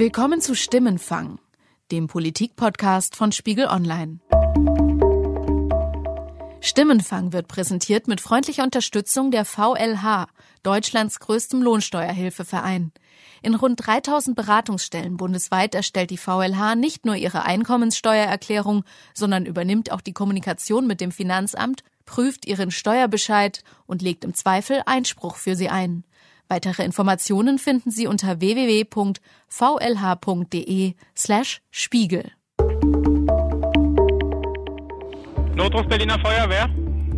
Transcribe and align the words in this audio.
Willkommen 0.00 0.40
zu 0.40 0.54
Stimmenfang, 0.54 1.38
dem 1.92 2.06
Politikpodcast 2.06 3.14
von 3.14 3.32
Spiegel 3.32 3.66
Online. 3.66 4.20
Stimmenfang 6.62 7.34
wird 7.34 7.48
präsentiert 7.48 8.08
mit 8.08 8.22
freundlicher 8.22 8.62
Unterstützung 8.62 9.30
der 9.30 9.44
VLH, 9.44 10.28
Deutschlands 10.62 11.20
größtem 11.20 11.60
Lohnsteuerhilfeverein. 11.60 12.92
In 13.42 13.54
rund 13.54 13.86
3000 13.86 14.34
Beratungsstellen 14.34 15.18
bundesweit 15.18 15.74
erstellt 15.74 16.08
die 16.08 16.16
VLH 16.16 16.76
nicht 16.76 17.04
nur 17.04 17.16
ihre 17.16 17.42
Einkommenssteuererklärung, 17.42 18.84
sondern 19.12 19.44
übernimmt 19.44 19.92
auch 19.92 20.00
die 20.00 20.14
Kommunikation 20.14 20.86
mit 20.86 21.02
dem 21.02 21.12
Finanzamt, 21.12 21.82
prüft 22.06 22.46
ihren 22.46 22.70
Steuerbescheid 22.70 23.64
und 23.86 24.00
legt 24.00 24.24
im 24.24 24.32
Zweifel 24.32 24.80
Einspruch 24.86 25.36
für 25.36 25.56
sie 25.56 25.68
ein. 25.68 26.04
Weitere 26.50 26.84
Informationen 26.84 27.58
finden 27.58 27.92
Sie 27.92 28.08
unter 28.08 28.40
www.vlh.de 28.40 29.14
slash 31.16 31.62
Spiegel. 31.70 32.32
Notruf 35.54 35.86
Berliner 35.86 36.18
Feuerwehr. 36.18 36.68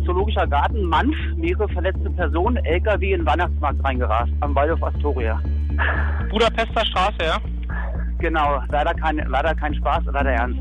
Zoologischer 0.05 0.45
Garten, 0.45 0.83
Manf, 0.83 1.15
mehrere 1.35 1.67
verletzte 1.69 2.11
Personen, 2.11 2.57
LKW 2.63 3.13
in 3.13 3.21
den 3.21 3.25
Weihnachtsmarkt 3.25 3.83
reingerast, 3.83 4.31
am 4.41 4.53
Waldorf 4.53 4.83
Astoria. 4.83 5.41
Budapester 6.29 6.85
Straße, 6.85 7.17
ja? 7.23 7.39
Genau, 8.19 8.61
leider 8.69 8.93
kein, 8.93 9.17
leider 9.17 9.55
kein 9.55 9.73
Spaß, 9.73 10.03
leider 10.13 10.29
ernst. 10.29 10.59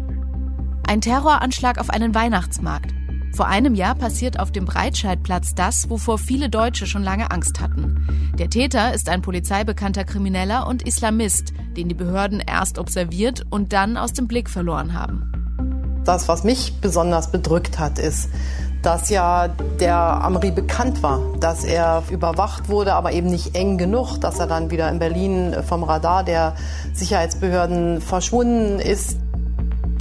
Ein 0.88 1.02
Terroranschlag 1.02 1.78
auf 1.78 1.90
einen 1.90 2.14
Weihnachtsmarkt. 2.14 2.94
Vor 3.34 3.46
einem 3.46 3.74
Jahr 3.74 3.94
passiert 3.94 4.38
auf 4.38 4.52
dem 4.52 4.66
Breitscheidplatz 4.66 5.54
das, 5.54 5.88
wovor 5.88 6.18
viele 6.18 6.50
Deutsche 6.50 6.86
schon 6.86 7.02
lange 7.02 7.30
Angst 7.30 7.60
hatten. 7.60 8.32
Der 8.38 8.50
Täter 8.50 8.92
ist 8.92 9.08
ein 9.08 9.22
polizeibekannter 9.22 10.04
Krimineller 10.04 10.66
und 10.66 10.86
Islamist, 10.86 11.54
den 11.76 11.88
die 11.88 11.94
Behörden 11.94 12.40
erst 12.40 12.78
observiert 12.78 13.44
und 13.48 13.72
dann 13.72 13.96
aus 13.96 14.12
dem 14.12 14.26
Blick 14.26 14.50
verloren 14.50 14.92
haben. 14.92 15.32
Das, 16.04 16.28
was 16.28 16.44
mich 16.44 16.74
besonders 16.80 17.30
bedrückt 17.30 17.78
hat, 17.78 17.98
ist, 17.98 18.28
dass 18.82 19.08
ja 19.08 19.48
der 19.48 19.96
Amri 19.96 20.50
bekannt 20.50 21.02
war, 21.02 21.20
dass 21.38 21.64
er 21.64 22.02
überwacht 22.10 22.68
wurde, 22.68 22.92
aber 22.94 23.12
eben 23.12 23.30
nicht 23.30 23.54
eng 23.54 23.78
genug, 23.78 24.18
dass 24.18 24.40
er 24.40 24.46
dann 24.46 24.70
wieder 24.70 24.90
in 24.90 24.98
Berlin 24.98 25.56
vom 25.66 25.84
Radar 25.84 26.24
der 26.24 26.54
Sicherheitsbehörden 26.92 28.00
verschwunden 28.00 28.78
ist. 28.78 29.18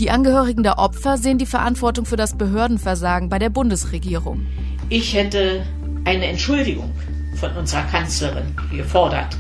Die 0.02 0.10
Angehörigen 0.10 0.64
der 0.64 0.80
Opfer 0.80 1.20
sehen 1.20 1.38
die 1.38 1.46
Verantwortung 1.46 2.06
für 2.06 2.16
das 2.16 2.36
Behördenversagen 2.36 3.30
bei 3.30 3.38
der 3.38 3.52
Bundesregierung. 3.52 4.48
Ich 4.90 5.14
hätte 5.14 5.64
eine 6.06 6.26
Entschuldigung 6.26 6.92
von 7.36 7.52
unserer 7.52 7.84
Kanzlerin 7.84 8.56
gefordert. 8.72 9.38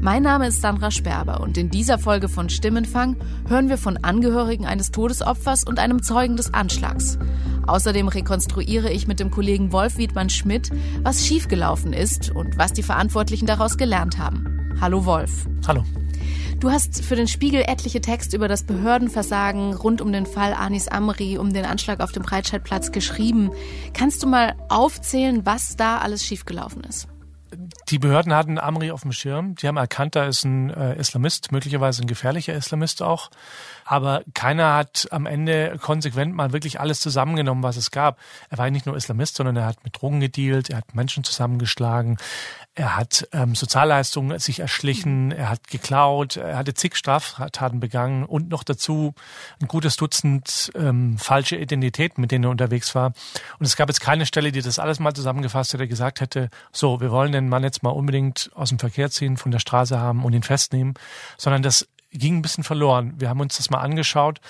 Mein 0.00 0.24
Name 0.24 0.48
ist 0.48 0.62
Sandra 0.62 0.90
Sperber 0.90 1.40
und 1.42 1.56
in 1.56 1.70
dieser 1.70 2.00
Folge 2.00 2.28
von 2.28 2.48
Stimmenfang 2.48 3.14
hören 3.46 3.68
wir 3.68 3.78
von 3.78 3.98
Angehörigen 3.98 4.66
eines 4.66 4.90
Todesopfers 4.90 5.62
und 5.62 5.78
einem 5.78 6.02
Zeugen 6.02 6.36
des 6.36 6.52
Anschlags. 6.52 7.16
Außerdem 7.68 8.08
rekonstruiere 8.08 8.90
ich 8.90 9.06
mit 9.06 9.20
dem 9.20 9.30
Kollegen 9.30 9.70
Wolf 9.70 9.96
Wiedmann 9.96 10.28
Schmidt, 10.28 10.70
was 11.04 11.24
schiefgelaufen 11.24 11.92
ist 11.92 12.30
und 12.30 12.58
was 12.58 12.72
die 12.72 12.82
Verantwortlichen 12.82 13.46
daraus 13.46 13.76
gelernt 13.76 14.18
haben. 14.18 14.74
Hallo 14.80 15.06
Wolf. 15.06 15.46
Hallo. 15.68 15.84
Du 16.60 16.70
hast 16.70 17.04
für 17.04 17.16
den 17.16 17.28
Spiegel 17.28 17.62
etliche 17.66 18.00
Texte 18.00 18.36
über 18.36 18.48
das 18.48 18.64
Behördenversagen 18.64 19.74
rund 19.74 20.00
um 20.00 20.12
den 20.12 20.26
Fall 20.26 20.54
Anis 20.54 20.88
Amri, 20.88 21.36
um 21.36 21.52
den 21.52 21.64
Anschlag 21.64 22.00
auf 22.00 22.12
dem 22.12 22.22
Breitscheidplatz 22.22 22.92
geschrieben. 22.92 23.50
Kannst 23.92 24.22
du 24.22 24.26
mal 24.26 24.54
aufzählen, 24.68 25.44
was 25.44 25.76
da 25.76 25.98
alles 25.98 26.24
schiefgelaufen 26.24 26.84
ist? 26.84 27.08
Die 27.88 27.98
Behörden 27.98 28.34
hatten 28.34 28.58
Amri 28.58 28.90
auf 28.90 29.02
dem 29.02 29.12
Schirm. 29.12 29.54
Die 29.56 29.68
haben 29.68 29.76
erkannt, 29.76 30.16
da 30.16 30.24
ist 30.24 30.44
ein 30.44 30.70
äh, 30.70 30.96
Islamist, 30.96 31.52
möglicherweise 31.52 32.02
ein 32.02 32.06
gefährlicher 32.06 32.54
Islamist 32.54 33.02
auch. 33.02 33.30
Aber 33.84 34.22
keiner 34.32 34.74
hat 34.74 35.08
am 35.10 35.26
Ende 35.26 35.76
konsequent 35.80 36.34
mal 36.34 36.52
wirklich 36.52 36.80
alles 36.80 37.00
zusammengenommen, 37.00 37.62
was 37.62 37.76
es 37.76 37.90
gab. 37.90 38.18
Er 38.48 38.58
war 38.58 38.70
nicht 38.70 38.86
nur 38.86 38.96
Islamist, 38.96 39.36
sondern 39.36 39.56
er 39.56 39.66
hat 39.66 39.84
mit 39.84 40.00
Drogen 40.00 40.20
gedealt, 40.20 40.70
er 40.70 40.78
hat 40.78 40.94
Menschen 40.94 41.24
zusammengeschlagen, 41.24 42.16
er 42.76 42.96
hat 42.96 43.28
ähm, 43.32 43.54
Sozialleistungen 43.54 44.38
sich 44.40 44.58
erschlichen, 44.58 45.30
er 45.30 45.48
hat 45.48 45.68
geklaut, 45.68 46.36
er 46.36 46.56
hatte 46.56 46.74
zig 46.74 46.96
Straftaten 46.96 47.78
begangen 47.78 48.24
und 48.24 48.48
noch 48.48 48.64
dazu 48.64 49.14
ein 49.62 49.68
gutes 49.68 49.96
Dutzend 49.96 50.72
ähm, 50.74 51.16
falsche 51.18 51.56
Identitäten, 51.56 52.20
mit 52.20 52.32
denen 52.32 52.44
er 52.44 52.50
unterwegs 52.50 52.94
war. 52.96 53.12
Und 53.60 53.66
es 53.66 53.76
gab 53.76 53.88
jetzt 53.88 54.00
keine 54.00 54.26
Stelle, 54.26 54.50
die 54.50 54.60
das 54.60 54.80
alles 54.80 54.98
mal 54.98 55.14
zusammengefasst 55.14 55.72
hätte, 55.72 55.86
gesagt 55.86 56.20
hätte, 56.20 56.50
so, 56.72 57.00
wir 57.00 57.12
wollen 57.12 57.30
den 57.30 57.48
Mann 57.48 57.62
jetzt 57.62 57.84
mal 57.84 57.90
unbedingt 57.90 58.50
aus 58.54 58.70
dem 58.70 58.80
Verkehr 58.80 59.08
ziehen, 59.10 59.36
von 59.36 59.52
der 59.52 59.60
Straße 59.60 60.00
haben 60.00 60.24
und 60.24 60.32
ihn 60.32 60.42
festnehmen, 60.42 60.94
sondern 61.36 61.62
das 61.62 61.88
ging 62.10 62.38
ein 62.38 62.42
bisschen 62.42 62.64
verloren. 62.64 63.14
Wir 63.18 63.28
haben 63.28 63.40
uns 63.40 63.56
das 63.56 63.70
mal 63.70 63.80
angeschaut. 63.80 64.40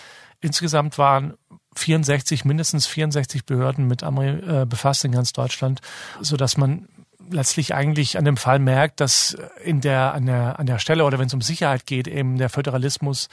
Insgesamt 0.40 0.96
waren 0.96 1.34
64, 1.76 2.44
mindestens 2.44 2.86
64 2.86 3.44
Behörden 3.44 3.86
mit 3.86 4.02
Amri 4.02 4.28
äh, 4.28 4.66
befasst 4.66 5.04
in 5.04 5.12
ganz 5.12 5.32
Deutschland, 5.32 5.80
so 6.20 6.36
dass 6.36 6.56
man 6.56 6.88
letztlich 7.30 7.74
eigentlich 7.74 8.18
an 8.18 8.24
dem 8.24 8.36
Fall 8.36 8.58
merkt, 8.58 9.00
dass 9.00 9.36
in 9.62 9.80
der, 9.80 10.14
an 10.14 10.26
der, 10.26 10.58
an 10.58 10.66
der 10.66 10.78
Stelle 10.78 11.04
oder 11.04 11.18
wenn 11.18 11.26
es 11.26 11.34
um 11.34 11.40
Sicherheit 11.40 11.86
geht, 11.86 12.08
eben 12.08 12.38
der 12.38 12.48
Föderalismus 12.48 13.28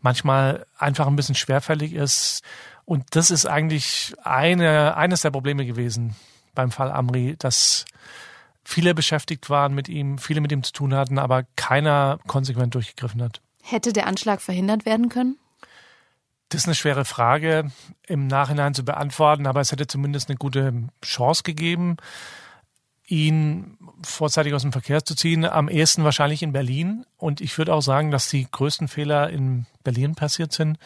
manchmal 0.00 0.66
einfach 0.78 1.06
ein 1.06 1.16
bisschen 1.16 1.34
schwerfällig 1.34 1.92
ist. 1.92 2.42
Und 2.84 3.04
das 3.10 3.30
ist 3.30 3.46
eigentlich 3.46 4.14
eine, 4.22 4.96
eines 4.96 5.22
der 5.22 5.30
Probleme 5.30 5.64
gewesen 5.64 6.16
beim 6.54 6.70
Fall 6.70 6.90
Amri, 6.90 7.36
dass 7.38 7.84
viele 8.64 8.94
beschäftigt 8.94 9.50
waren 9.50 9.74
mit 9.74 9.88
ihm, 9.88 10.18
viele 10.18 10.40
mit 10.40 10.52
ihm 10.52 10.62
zu 10.62 10.72
tun 10.72 10.94
hatten, 10.94 11.18
aber 11.18 11.44
keiner 11.56 12.18
konsequent 12.26 12.74
durchgegriffen 12.74 13.22
hat. 13.22 13.40
Hätte 13.62 13.92
der 13.92 14.06
Anschlag 14.06 14.40
verhindert 14.40 14.86
werden 14.86 15.08
können? 15.08 15.38
Das 16.48 16.62
ist 16.62 16.66
eine 16.66 16.74
schwere 16.74 17.04
Frage 17.04 17.70
im 18.08 18.26
Nachhinein 18.26 18.74
zu 18.74 18.84
beantworten, 18.84 19.46
aber 19.46 19.60
es 19.60 19.70
hätte 19.70 19.86
zumindest 19.86 20.28
eine 20.28 20.36
gute 20.36 20.88
Chance 21.00 21.44
gegeben 21.44 21.96
ihn 23.10 23.76
vorzeitig 24.02 24.54
aus 24.54 24.62
dem 24.62 24.72
Verkehr 24.72 25.04
zu 25.04 25.14
ziehen. 25.14 25.44
Am 25.44 25.68
ehesten 25.68 26.04
wahrscheinlich 26.04 26.42
in 26.42 26.52
Berlin. 26.52 27.04
Und 27.16 27.40
ich 27.40 27.58
würde 27.58 27.74
auch 27.74 27.82
sagen, 27.82 28.10
dass 28.10 28.30
die 28.30 28.46
größten 28.50 28.88
Fehler 28.88 29.30
in 29.30 29.66
Berlin 29.82 30.14
passiert 30.14 30.52
sind. 30.52 30.78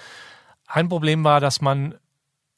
Ein 0.66 0.88
Problem 0.88 1.22
war, 1.22 1.40
dass 1.40 1.60
man 1.60 1.94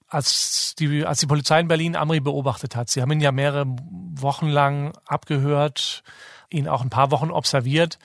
als 0.08 0.76
die, 0.78 1.04
als 1.04 1.18
die 1.18 1.26
Polizei 1.26 1.58
in 1.58 1.68
Berlin 1.68 1.96
Amri 1.96 2.20
beobachtet 2.20 2.76
hat, 2.76 2.88
sie 2.88 3.02
haben 3.02 3.10
ihn 3.10 3.20
ja 3.20 3.32
mehrere 3.32 3.66
Wochen 3.66 4.46
lang 4.46 4.96
abgehört, 5.04 6.04
ihn 6.48 6.68
auch 6.68 6.82
ein 6.82 6.90
paar 6.90 7.10
Wochen 7.10 7.32
observiert, 7.32 7.98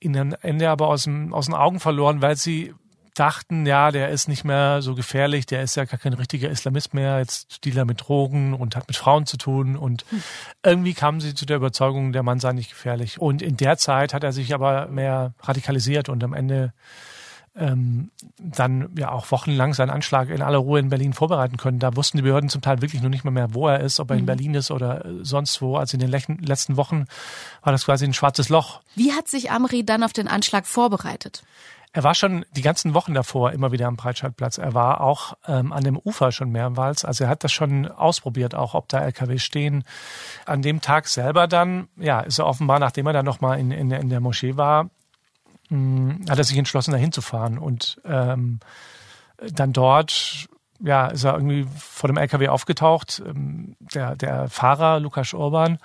ihn 0.00 0.16
am 0.16 0.34
Ende 0.42 0.68
aber 0.70 0.88
aus, 0.88 1.04
dem, 1.04 1.32
aus 1.32 1.46
den 1.46 1.54
Augen 1.54 1.78
verloren, 1.78 2.20
weil 2.20 2.34
sie 2.34 2.74
dachten, 3.18 3.66
ja, 3.66 3.90
der 3.90 4.10
ist 4.10 4.28
nicht 4.28 4.44
mehr 4.44 4.82
so 4.82 4.94
gefährlich, 4.94 5.46
der 5.46 5.62
ist 5.62 5.74
ja 5.74 5.84
gar 5.84 5.98
kein 5.98 6.12
richtiger 6.12 6.50
Islamist 6.50 6.94
mehr, 6.94 7.18
jetzt 7.18 7.64
Dealer 7.64 7.84
mit 7.84 8.06
Drogen 8.06 8.54
und 8.54 8.76
hat 8.76 8.86
mit 8.88 8.96
Frauen 8.96 9.26
zu 9.26 9.36
tun. 9.36 9.76
Und 9.76 10.04
hm. 10.10 10.22
irgendwie 10.62 10.94
kamen 10.94 11.20
sie 11.20 11.34
zu 11.34 11.46
der 11.46 11.56
Überzeugung, 11.56 12.12
der 12.12 12.22
Mann 12.22 12.40
sei 12.40 12.52
nicht 12.52 12.70
gefährlich. 12.70 13.20
Und 13.20 13.42
in 13.42 13.56
der 13.56 13.78
Zeit 13.78 14.14
hat 14.14 14.22
er 14.22 14.32
sich 14.32 14.54
aber 14.54 14.86
mehr 14.88 15.32
radikalisiert 15.40 16.08
und 16.08 16.22
am 16.22 16.34
Ende 16.34 16.72
ähm, 17.56 18.10
dann 18.38 18.90
ja 18.98 19.10
auch 19.10 19.30
wochenlang 19.30 19.72
seinen 19.72 19.90
Anschlag 19.90 20.28
in 20.28 20.42
aller 20.42 20.58
Ruhe 20.58 20.78
in 20.78 20.90
Berlin 20.90 21.14
vorbereiten 21.14 21.56
können. 21.56 21.78
Da 21.78 21.96
wussten 21.96 22.18
die 22.18 22.22
Behörden 22.22 22.50
zum 22.50 22.60
Teil 22.60 22.82
wirklich 22.82 23.02
noch 23.02 23.08
nicht 23.08 23.24
mehr, 23.24 23.32
mehr 23.32 23.54
wo 23.54 23.66
er 23.68 23.80
ist, 23.80 23.98
ob 23.98 24.10
er 24.10 24.16
in 24.16 24.22
mhm. 24.22 24.26
Berlin 24.26 24.54
ist 24.54 24.70
oder 24.70 25.04
sonst 25.22 25.62
wo. 25.62 25.76
Also 25.76 25.96
in 25.96 26.00
den 26.00 26.10
letzten 26.10 26.76
Wochen 26.76 27.06
war 27.62 27.72
das 27.72 27.86
quasi 27.86 28.04
ein 28.04 28.14
schwarzes 28.14 28.50
Loch. 28.50 28.80
Wie 28.94 29.12
hat 29.12 29.28
sich 29.28 29.50
Amri 29.50 29.84
dann 29.84 30.02
auf 30.02 30.12
den 30.12 30.28
Anschlag 30.28 30.66
vorbereitet? 30.66 31.42
Er 31.96 32.02
war 32.02 32.14
schon 32.14 32.44
die 32.54 32.60
ganzen 32.60 32.92
Wochen 32.92 33.14
davor 33.14 33.52
immer 33.52 33.72
wieder 33.72 33.86
am 33.86 33.96
Breitscheidplatz. 33.96 34.58
Er 34.58 34.74
war 34.74 35.00
auch 35.00 35.32
ähm, 35.48 35.72
an 35.72 35.82
dem 35.82 35.96
Ufer 35.96 36.30
schon 36.30 36.50
mehrmals. 36.50 37.06
Also 37.06 37.24
er 37.24 37.30
hat 37.30 37.42
das 37.42 37.52
schon 37.52 37.88
ausprobiert, 37.88 38.54
auch 38.54 38.74
ob 38.74 38.86
da 38.90 39.00
LKW 39.00 39.38
stehen. 39.38 39.82
An 40.44 40.60
dem 40.60 40.82
Tag 40.82 41.08
selber 41.08 41.46
dann, 41.46 41.88
ja, 41.96 42.20
ist 42.20 42.38
er 42.38 42.44
offenbar, 42.44 42.80
nachdem 42.80 43.06
er 43.06 43.14
dann 43.14 43.24
nochmal 43.24 43.58
in, 43.58 43.70
in, 43.70 43.90
in 43.90 44.10
der 44.10 44.20
Moschee 44.20 44.58
war, 44.58 44.90
mh, 45.70 45.70
hm, 45.70 46.24
hat 46.28 46.36
er 46.36 46.44
sich 46.44 46.58
entschlossen, 46.58 46.92
dahin 46.92 47.12
zu 47.12 47.22
fahren. 47.22 47.56
Und 47.56 47.98
ähm, 48.04 48.60
dann 49.38 49.72
dort 49.72 50.48
ja, 50.80 51.06
ist 51.06 51.24
er 51.24 51.32
irgendwie 51.32 51.66
vor 51.78 52.08
dem 52.08 52.18
LKW 52.18 52.48
aufgetaucht. 52.48 53.22
Ähm, 53.24 53.74
der, 53.80 54.16
der 54.16 54.50
Fahrer, 54.50 55.00
Lukas 55.00 55.32
Urban, 55.32 55.78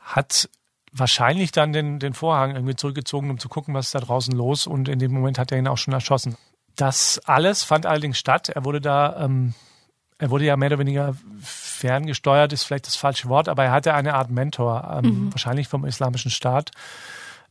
hat 0.00 0.48
wahrscheinlich 0.98 1.52
dann 1.52 1.72
den, 1.72 1.98
den 1.98 2.14
Vorhang 2.14 2.54
irgendwie 2.54 2.76
zurückgezogen, 2.76 3.30
um 3.30 3.38
zu 3.38 3.48
gucken, 3.48 3.74
was 3.74 3.86
ist 3.86 3.94
da 3.94 4.00
draußen 4.00 4.34
los. 4.34 4.66
Und 4.66 4.88
in 4.88 4.98
dem 4.98 5.12
Moment 5.12 5.38
hat 5.38 5.52
er 5.52 5.58
ihn 5.58 5.68
auch 5.68 5.78
schon 5.78 5.94
erschossen. 5.94 6.36
Das 6.76 7.20
alles 7.24 7.62
fand 7.62 7.86
allerdings 7.86 8.18
statt. 8.18 8.48
Er 8.48 8.64
wurde 8.64 8.80
da, 8.80 9.24
ähm, 9.24 9.54
er 10.18 10.30
wurde 10.30 10.44
ja 10.44 10.56
mehr 10.56 10.68
oder 10.68 10.78
weniger 10.78 11.14
ferngesteuert, 11.40 12.52
ist 12.52 12.64
vielleicht 12.64 12.86
das 12.86 12.96
falsche 12.96 13.28
Wort, 13.28 13.48
aber 13.48 13.64
er 13.64 13.72
hatte 13.72 13.94
eine 13.94 14.14
Art 14.14 14.30
Mentor, 14.30 15.00
ähm, 15.02 15.26
mhm. 15.26 15.32
wahrscheinlich 15.32 15.68
vom 15.68 15.84
Islamischen 15.84 16.30
Staat, 16.30 16.70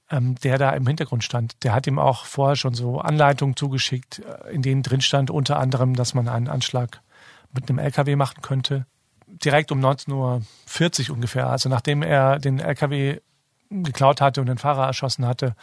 ähm, 0.09 0.36
der 0.36 0.57
da 0.57 0.71
im 0.71 0.86
Hintergrund 0.86 1.24
stand. 1.24 1.63
Der 1.63 1.74
hat 1.74 1.88
ihm 1.88 2.00
auch 2.00 2.25
vorher 2.25 2.56
schon 2.56 2.74
so 2.74 3.00
Anleitungen 3.00 3.56
zugeschickt, 3.56 4.19
äh, 4.19 4.53
in 4.53 4.62
denen 4.62 4.83
drin 4.83 5.01
stand 5.01 5.30
unter 5.31 5.59
anderem, 5.59 5.95
dass 5.95 6.13
man 6.13 6.27
einen 6.27 6.48
Anschlag 6.48 7.01
mit 7.53 7.69
einem 7.69 7.80
LKW 7.80 8.15
machen 8.15 8.41
könnte. 8.41 8.86
Direkt 9.27 9.71
um 9.71 9.80
19.40 9.80 11.09
Uhr 11.09 11.15
ungefähr, 11.15 11.50
also 11.50 11.69
nachdem 11.69 12.03
er 12.03 12.39
den 12.39 12.59
LKW 12.59 13.19
geklaut 13.69 14.21
hatte 14.21 14.41
und 14.41 14.47
den 14.47 14.57
Fahrer 14.57 14.85
erschossen 14.85 15.25
hatte, 15.25 15.56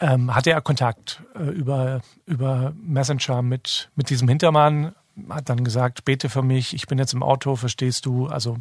ähm, 0.00 0.34
hatte 0.34 0.50
er 0.50 0.60
Kontakt 0.60 1.22
äh, 1.34 1.44
über, 1.44 2.00
über 2.26 2.72
Messenger 2.76 3.42
mit, 3.42 3.90
mit 3.94 4.10
diesem 4.10 4.28
Hintermann, 4.28 4.94
hat 5.30 5.48
dann 5.48 5.64
gesagt, 5.64 6.04
bete 6.04 6.28
für 6.28 6.42
mich, 6.42 6.74
ich 6.74 6.86
bin 6.86 6.98
jetzt 6.98 7.14
im 7.14 7.22
Auto, 7.22 7.56
verstehst 7.56 8.04
du? 8.04 8.26
Also 8.26 8.58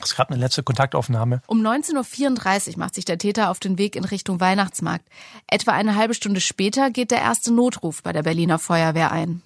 es 0.00 0.16
gab 0.16 0.30
eine 0.30 0.38
letzte 0.38 0.62
Kontaktaufnahme. 0.62 1.40
Um 1.46 1.60
19.34 1.60 2.72
Uhr 2.72 2.78
macht 2.78 2.94
sich 2.94 3.04
der 3.04 3.18
Täter 3.18 3.50
auf 3.50 3.58
den 3.58 3.78
Weg 3.78 3.96
in 3.96 4.04
Richtung 4.04 4.40
Weihnachtsmarkt. 4.40 5.04
Etwa 5.48 5.72
eine 5.72 5.96
halbe 5.96 6.14
Stunde 6.14 6.40
später 6.40 6.90
geht 6.90 7.10
der 7.10 7.20
erste 7.20 7.52
Notruf 7.52 8.02
bei 8.02 8.12
der 8.12 8.22
Berliner 8.22 8.58
Feuerwehr 8.58 9.10
ein. 9.10 9.42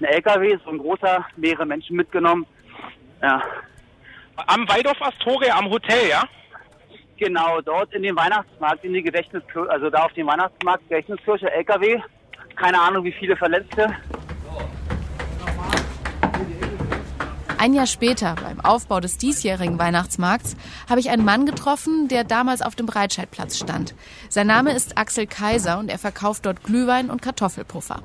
Ein 0.00 0.04
LKW, 0.04 0.58
so 0.64 0.70
ein 0.70 0.78
großer, 0.78 1.24
mehrere 1.36 1.66
Menschen 1.66 1.96
mitgenommen. 1.96 2.46
Ja. 3.20 3.42
Am 4.36 4.68
Waldorf 4.68 5.02
Astoria, 5.02 5.58
am 5.58 5.68
Hotel, 5.68 6.08
ja? 6.08 6.22
Genau, 7.18 7.60
dort 7.60 7.92
in 7.92 8.04
den 8.04 8.14
Weihnachtsmarkt, 8.14 8.84
in 8.84 8.92
die 8.92 9.02
Gedächtniskirche, 9.02 9.68
also 9.68 9.90
da 9.90 10.04
auf 10.04 10.12
dem 10.12 10.28
Weihnachtsmarkt, 10.28 10.88
Gedächtniskirche, 10.88 11.50
LKW. 11.50 12.00
Keine 12.54 12.80
Ahnung, 12.80 13.04
wie 13.04 13.12
viele 13.12 13.36
Verletzte. 13.36 13.88
Ein 17.58 17.74
Jahr 17.74 17.88
später, 17.88 18.36
beim 18.40 18.60
Aufbau 18.60 19.00
des 19.00 19.18
diesjährigen 19.18 19.80
Weihnachtsmarkts, 19.80 20.56
habe 20.88 21.00
ich 21.00 21.10
einen 21.10 21.24
Mann 21.24 21.44
getroffen, 21.44 22.06
der 22.06 22.22
damals 22.22 22.62
auf 22.62 22.76
dem 22.76 22.86
Breitscheidplatz 22.86 23.58
stand. 23.58 23.96
Sein 24.28 24.46
Name 24.46 24.72
ist 24.72 24.96
Axel 24.96 25.26
Kaiser 25.26 25.80
und 25.80 25.90
er 25.90 25.98
verkauft 25.98 26.46
dort 26.46 26.62
Glühwein 26.62 27.10
und 27.10 27.20
Kartoffelpuffer. 27.20 28.00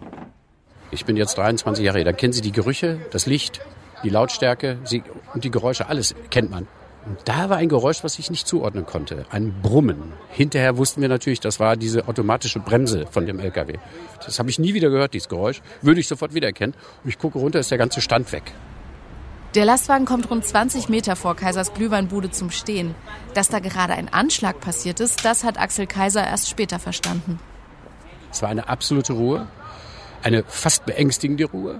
Ich 0.89 1.05
bin 1.05 1.17
jetzt 1.17 1.37
23 1.37 1.85
Jahre 1.85 1.99
alt. 1.99 2.07
Da 2.07 2.13
kennen 2.13 2.33
Sie 2.33 2.41
die 2.41 2.51
Gerüche, 2.51 2.99
das 3.11 3.27
Licht, 3.27 3.61
die 4.03 4.09
Lautstärke 4.09 4.79
sie, 4.85 5.03
und 5.35 5.43
die 5.43 5.51
Geräusche. 5.51 5.87
Alles 5.87 6.15
kennt 6.31 6.49
man. 6.49 6.67
Und 7.05 7.19
da 7.25 7.49
war 7.49 7.57
ein 7.57 7.67
Geräusch, 7.67 8.03
was 8.03 8.17
ich 8.17 8.31
nicht 8.31 8.47
zuordnen 8.47 8.85
konnte. 8.85 9.25
Ein 9.29 9.53
Brummen. 9.61 10.13
Hinterher 10.29 10.77
wussten 10.77 11.01
wir 11.01 11.09
natürlich, 11.09 11.41
das 11.41 11.59
war 11.59 11.75
diese 11.75 12.07
automatische 12.07 12.59
Bremse 12.59 13.05
von 13.11 13.25
dem 13.25 13.39
LKW. 13.39 13.75
Das 14.25 14.39
habe 14.39 14.49
ich 14.49 14.57
nie 14.57 14.73
wieder 14.73 14.89
gehört, 14.89 15.13
dieses 15.13 15.27
Geräusch. 15.27 15.61
Würde 15.81 15.99
ich 15.99 16.07
sofort 16.07 16.33
wiedererkennen. 16.33 16.75
Und 17.03 17.09
ich 17.09 17.19
gucke 17.19 17.39
runter, 17.39 17.59
ist 17.59 17.71
der 17.71 17.77
ganze 17.77 17.99
Stand 17.99 18.31
weg. 18.31 18.53
Der 19.55 19.65
Lastwagen 19.65 20.05
kommt 20.05 20.31
rund 20.31 20.45
20 20.45 20.89
Meter 20.89 21.15
vor 21.15 21.35
Kaisers 21.35 21.73
Glühweinbude 21.73 22.31
zum 22.31 22.49
Stehen. 22.49 22.95
Dass 23.33 23.49
da 23.49 23.59
gerade 23.59 23.93
ein 23.93 24.11
Anschlag 24.11 24.59
passiert 24.61 24.99
ist, 24.99 25.25
das 25.25 25.43
hat 25.43 25.59
Axel 25.59 25.85
Kaiser 25.85 26.25
erst 26.25 26.49
später 26.49 26.79
verstanden. 26.79 27.39
Es 28.31 28.41
war 28.41 28.49
eine 28.49 28.67
absolute 28.67 29.13
Ruhe, 29.13 29.47
eine 30.23 30.43
fast 30.47 30.85
beängstigende 30.85 31.45
Ruhe. 31.45 31.79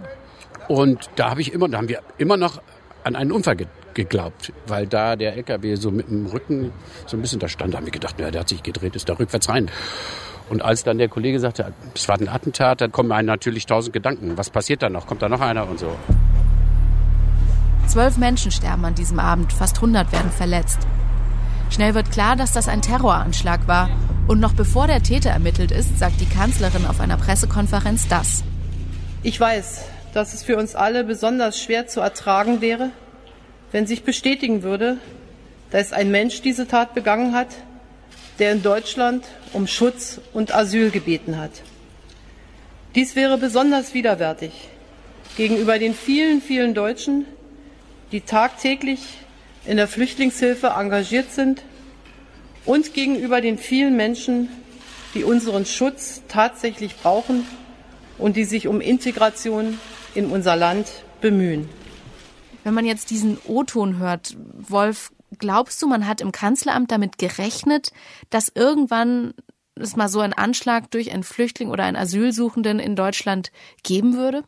Und 0.67 1.09
da 1.15 1.31
habe 1.31 1.41
ich 1.41 1.51
immer, 1.51 1.67
da 1.67 1.77
haben 1.77 1.89
wir 1.89 2.01
immer 2.17 2.37
noch 2.37 2.61
an 3.03 3.15
einen 3.15 3.31
Unfall 3.31 3.55
geglaubt, 3.93 4.53
weil 4.67 4.87
da 4.87 5.15
der 5.15 5.35
LKW 5.35 5.75
so 5.75 5.91
mit 5.91 6.09
dem 6.09 6.25
Rücken 6.25 6.71
so 7.05 7.17
ein 7.17 7.21
bisschen 7.21 7.39
da 7.39 7.47
stand, 7.47 7.73
da 7.73 7.77
haben 7.77 7.85
wir 7.85 7.91
gedacht, 7.91 8.15
na, 8.17 8.31
der 8.31 8.41
hat 8.41 8.49
sich 8.49 8.63
gedreht, 8.63 8.95
ist 8.95 9.09
da 9.09 9.13
rückwärts 9.13 9.49
rein. 9.49 9.69
Und 10.49 10.61
als 10.61 10.83
dann 10.83 10.97
der 10.97 11.09
Kollege 11.09 11.39
sagte, 11.39 11.73
es 11.95 12.07
war 12.07 12.19
ein 12.19 12.27
Attentat, 12.27 12.81
dann 12.81 12.91
kommen 12.91 13.11
einem 13.11 13.27
natürlich 13.27 13.65
tausend 13.65 13.93
Gedanken. 13.93 14.37
Was 14.37 14.49
passiert 14.49 14.83
da 14.83 14.89
noch? 14.89 15.07
Kommt 15.07 15.21
da 15.21 15.29
noch 15.29 15.41
einer 15.41 15.67
und 15.67 15.79
so? 15.79 15.95
Zwölf 17.87 18.17
Menschen 18.17 18.51
sterben 18.51 18.85
an 18.85 18.95
diesem 18.95 19.19
Abend, 19.19 19.53
fast 19.53 19.77
100 19.77 20.11
werden 20.11 20.31
verletzt. 20.31 20.79
Schnell 21.69 21.95
wird 21.95 22.11
klar, 22.11 22.35
dass 22.35 22.51
das 22.51 22.67
ein 22.67 22.81
Terroranschlag 22.81 23.67
war. 23.67 23.89
Und 24.27 24.39
noch 24.39 24.53
bevor 24.53 24.87
der 24.87 25.01
Täter 25.01 25.31
ermittelt 25.31 25.71
ist, 25.71 25.99
sagt 25.99 26.21
die 26.21 26.29
Kanzlerin 26.29 26.85
auf 26.85 26.99
einer 26.99 27.17
Pressekonferenz 27.17 28.07
das. 28.07 28.43
Ich 29.21 29.39
weiß, 29.39 29.85
dass 30.13 30.33
es 30.33 30.43
für 30.43 30.57
uns 30.57 30.75
alle 30.75 31.03
besonders 31.03 31.59
schwer 31.59 31.87
zu 31.87 31.99
ertragen 31.99 32.61
wäre, 32.61 32.91
wenn 33.73 33.87
sich 33.87 34.03
bestätigen 34.03 34.63
würde, 34.63 34.97
dass 35.71 35.91
ein 35.91 36.11
Mensch 36.11 36.41
diese 36.41 36.67
Tat 36.67 36.93
begangen 36.93 37.33
hat, 37.33 37.49
der 38.39 38.53
in 38.53 38.61
Deutschland 38.61 39.25
um 39.51 39.67
Schutz 39.67 40.21
und 40.31 40.55
Asyl 40.55 40.91
gebeten 40.91 41.37
hat. 41.37 41.51
Dies 42.95 43.15
wäre 43.15 43.37
besonders 43.39 43.95
widerwärtig 43.95 44.51
gegenüber 45.35 45.79
den 45.79 45.95
vielen, 45.95 46.41
vielen 46.41 46.75
Deutschen, 46.75 47.25
die 48.11 48.21
tagtäglich 48.21 48.99
in 49.65 49.77
der 49.77 49.87
Flüchtlingshilfe 49.87 50.67
engagiert 50.67 51.31
sind 51.31 51.63
und 52.65 52.93
gegenüber 52.93 53.41
den 53.41 53.57
vielen 53.57 53.95
Menschen, 53.95 54.49
die 55.15 55.23
unseren 55.23 55.65
Schutz 55.65 56.21
tatsächlich 56.27 56.95
brauchen 56.97 57.47
und 58.19 58.35
die 58.35 58.45
sich 58.45 58.67
um 58.67 58.81
Integration 58.81 59.79
in 60.13 60.27
unser 60.27 60.55
Land 60.55 60.87
bemühen. 61.21 61.67
Wenn 62.63 62.73
man 62.73 62.85
jetzt 62.85 63.09
diesen 63.09 63.37
O-Ton 63.45 63.97
hört, 63.97 64.35
Wolf, 64.53 65.11
glaubst 65.37 65.81
du, 65.81 65.87
man 65.87 66.07
hat 66.07 66.21
im 66.21 66.31
Kanzleramt 66.31 66.91
damit 66.91 67.17
gerechnet, 67.17 67.91
dass 68.29 68.49
irgendwann 68.53 69.33
es 69.75 69.95
mal 69.95 70.09
so 70.09 70.19
einen 70.19 70.33
Anschlag 70.33 70.91
durch 70.91 71.11
einen 71.11 71.23
Flüchtling 71.23 71.69
oder 71.69 71.83
einen 71.83 71.97
Asylsuchenden 71.97 72.79
in 72.79 72.95
Deutschland 72.95 73.51
geben 73.83 74.15
würde? 74.15 74.43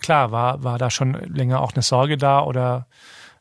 Klar, 0.00 0.32
war, 0.32 0.64
war 0.64 0.78
da 0.78 0.90
schon 0.90 1.12
länger 1.12 1.60
auch 1.60 1.72
eine 1.74 1.82
Sorge 1.82 2.16
da 2.16 2.42
oder 2.42 2.86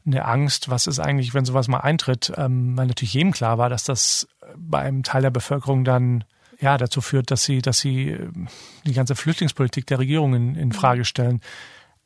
eine 0.06 0.26
Angst, 0.26 0.70
was 0.70 0.88
ist 0.88 1.00
eigentlich, 1.00 1.34
wenn 1.34 1.46
sowas 1.46 1.68
mal 1.68 1.80
eintritt, 1.80 2.34
ähm, 2.36 2.76
weil 2.76 2.88
natürlich 2.88 3.14
jedem 3.14 3.32
klar 3.32 3.58
war, 3.58 3.70
dass 3.70 3.84
das 3.84 4.28
bei 4.58 4.80
einem 4.80 5.04
Teil 5.04 5.22
der 5.22 5.30
Bevölkerung 5.30 5.84
dann 5.84 6.24
ja 6.60 6.78
dazu 6.78 7.02
führt, 7.02 7.32
dass 7.32 7.44
sie, 7.44 7.62
dass 7.62 7.80
sie 7.80 8.10
ähm, 8.10 8.48
die 8.86 8.94
ganze 8.94 9.16
Flüchtlingspolitik 9.16 9.86
der 9.88 10.00
Regierung 10.00 10.34
in, 10.34 10.56
in 10.56 10.72
Frage 10.72 11.06
stellen. 11.06 11.42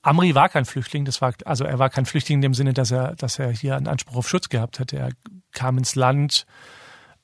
Amri 0.06 0.36
war 0.36 0.50
kein 0.50 0.66
Flüchtling, 0.66 1.04
das 1.04 1.20
war, 1.20 1.34
also 1.46 1.64
er 1.64 1.80
war 1.80 1.90
kein 1.90 2.06
Flüchtling 2.06 2.38
in 2.38 2.42
dem 2.44 2.54
Sinne, 2.54 2.74
dass 2.74 2.92
er, 2.92 3.16
dass 3.16 3.40
er 3.40 3.50
hier 3.50 3.76
einen 3.76 3.88
Anspruch 3.88 4.18
auf 4.18 4.30
Schutz 4.30 4.50
gehabt 4.50 4.78
hätte. 4.78 4.98
Er 4.98 5.10
kam 5.52 5.80
ins 5.80 5.96
Land 5.96 6.46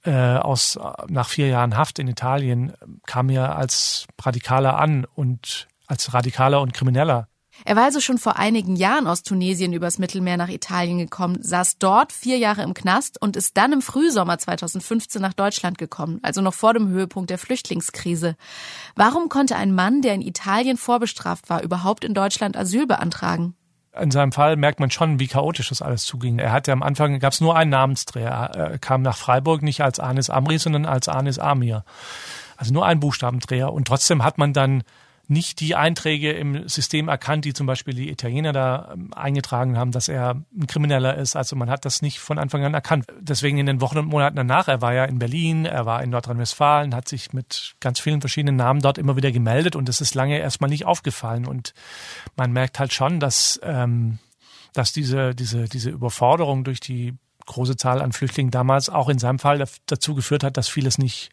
äh, 0.04 0.38
aus 0.38 0.80
nach 1.08 1.30
vier 1.30 1.48
Jahren 1.48 1.78
Haft 1.78 2.00
in 2.00 2.08
Italien, 2.08 2.74
kam 3.06 3.30
hier 3.30 3.56
als 3.56 4.08
Radikaler 4.20 4.80
an 4.80 5.06
und 5.06 5.68
als 5.86 6.12
Radikaler 6.14 6.60
und 6.60 6.74
Krimineller. 6.74 7.28
Er 7.66 7.76
war 7.76 7.84
also 7.84 8.00
schon 8.00 8.18
vor 8.18 8.38
einigen 8.38 8.76
Jahren 8.76 9.08
aus 9.08 9.24
Tunesien 9.24 9.74
übers 9.74 10.00
Mittelmeer 10.00 10.38
nach 10.38 10.50
Italien 10.50 10.98
gekommen, 10.98 11.38
saß 11.42 11.78
dort 11.78 12.12
vier 12.12 12.38
Jahre 12.38 12.64
im 12.64 12.74
Knast 12.74 13.22
und 13.22 13.36
ist 13.36 13.58
dann 13.58 13.74
im 13.74 13.82
Frühsommer 13.82 14.38
2015 14.38 15.22
nach 15.22 15.34
Deutschland 15.34 15.78
gekommen, 15.78 16.20
also 16.24 16.42
noch 16.42 16.54
vor 16.54 16.74
dem 16.74 16.88
Höhepunkt 16.90 17.30
der 17.30 17.38
Flüchtlingskrise. 17.38 18.36
Warum 18.96 19.30
konnte 19.30 19.56
ein 19.56 19.74
Mann, 19.74 20.02
der 20.02 20.14
in 20.14 20.22
Italien 20.22 20.78
vorbestraft 20.78 21.50
war, 21.50 21.62
überhaupt 21.64 22.04
in 22.04 22.14
Deutschland 22.14 22.58
Asyl 22.58 22.88
beantragen? 22.88 23.56
in 24.00 24.12
seinem 24.12 24.32
Fall 24.32 24.56
merkt 24.56 24.80
man 24.80 24.90
schon, 24.90 25.20
wie 25.20 25.28
chaotisch 25.28 25.70
das 25.70 25.82
alles 25.82 26.06
zuging. 26.06 26.40
Er 26.40 26.52
hatte 26.52 26.72
am 26.72 26.82
Anfang, 26.82 27.20
gab 27.20 27.34
es 27.34 27.42
nur 27.42 27.58
einen 27.58 27.72
Namensdreher. 27.72 28.30
Er 28.30 28.80
kam 28.80 29.02
nach 29.02 29.18
Freiburg 29.18 29.64
nicht 29.64 29.82
als 29.82 30.00
Anis 30.00 30.30
Amri, 30.30 30.58
sondern 30.60 30.86
als 30.86 31.10
Anis 31.10 31.40
Amir. 31.40 31.84
Also 32.56 32.74
nur 32.74 32.86
ein 32.86 33.00
Buchstabendreher. 33.02 33.74
Und 33.74 33.88
trotzdem 33.88 34.24
hat 34.24 34.38
man 34.38 34.54
dann 34.54 34.84
nicht 35.32 35.62
die 35.62 35.76
Einträge 35.76 36.34
im 36.34 36.68
System 36.68 37.08
erkannt, 37.08 37.46
die 37.46 37.54
zum 37.54 37.66
Beispiel 37.66 37.94
die 37.94 38.10
Italiener 38.10 38.52
da 38.52 38.92
ähm, 38.94 39.14
eingetragen 39.14 39.78
haben, 39.78 39.92
dass 39.92 40.10
er 40.10 40.44
ein 40.54 40.68
Krimineller 40.68 41.16
ist. 41.16 41.38
Also 41.38 41.56
man 41.56 41.70
hat 41.70 41.86
das 41.86 42.02
nicht 42.02 42.20
von 42.20 42.38
Anfang 42.38 42.66
an 42.66 42.74
erkannt. 42.74 43.06
Deswegen 43.18 43.58
in 43.58 43.66
den 43.66 43.80
Wochen 43.80 43.98
und 43.98 44.08
Monaten 44.08 44.36
danach, 44.36 44.68
er 44.68 44.82
war 44.82 44.94
ja 44.94 45.06
in 45.06 45.20
Berlin, 45.20 45.66
er 45.66 45.86
war 45.86 46.04
in 46.04 46.10
Nordrhein-Westfalen, 46.10 46.94
hat 46.94 47.08
sich 47.08 47.32
mit 47.32 47.76
ganz 47.80 48.02
vielen 48.02 48.20
verschiedenen 48.20 48.58
Namen 48.58 48.82
dort 48.82 48.98
immer 48.98 49.16
wieder 49.16 49.32
gemeldet 49.32 49.78
und 49.78 49.88
es 49.88 50.02
ist 50.02 50.16
lange 50.16 50.38
erstmal 50.38 50.70
nicht 50.70 50.86
aufgefallen. 50.86 51.48
Und 51.48 51.74
man 52.36 52.52
merkt 52.52 52.78
halt 52.78 52.92
schon, 52.92 53.22
dass, 53.22 53.58
ähm, 53.64 54.20
dass 54.74 54.92
diese, 54.92 55.34
diese, 55.34 55.70
diese 55.70 55.92
Überforderung 55.92 56.66
durch 56.66 56.82
die 56.82 57.14
große 57.46 57.78
Zahl 57.78 58.02
an 58.02 58.12
Flüchtlingen 58.12 58.52
damals 58.52 58.90
auch 58.90 59.08
in 59.08 59.18
seinem 59.18 59.40
Fall 59.40 59.64
dazu 59.86 60.14
geführt 60.14 60.44
hat, 60.44 60.58
dass 60.58 60.68
vieles 60.68 60.98
nicht 60.98 61.32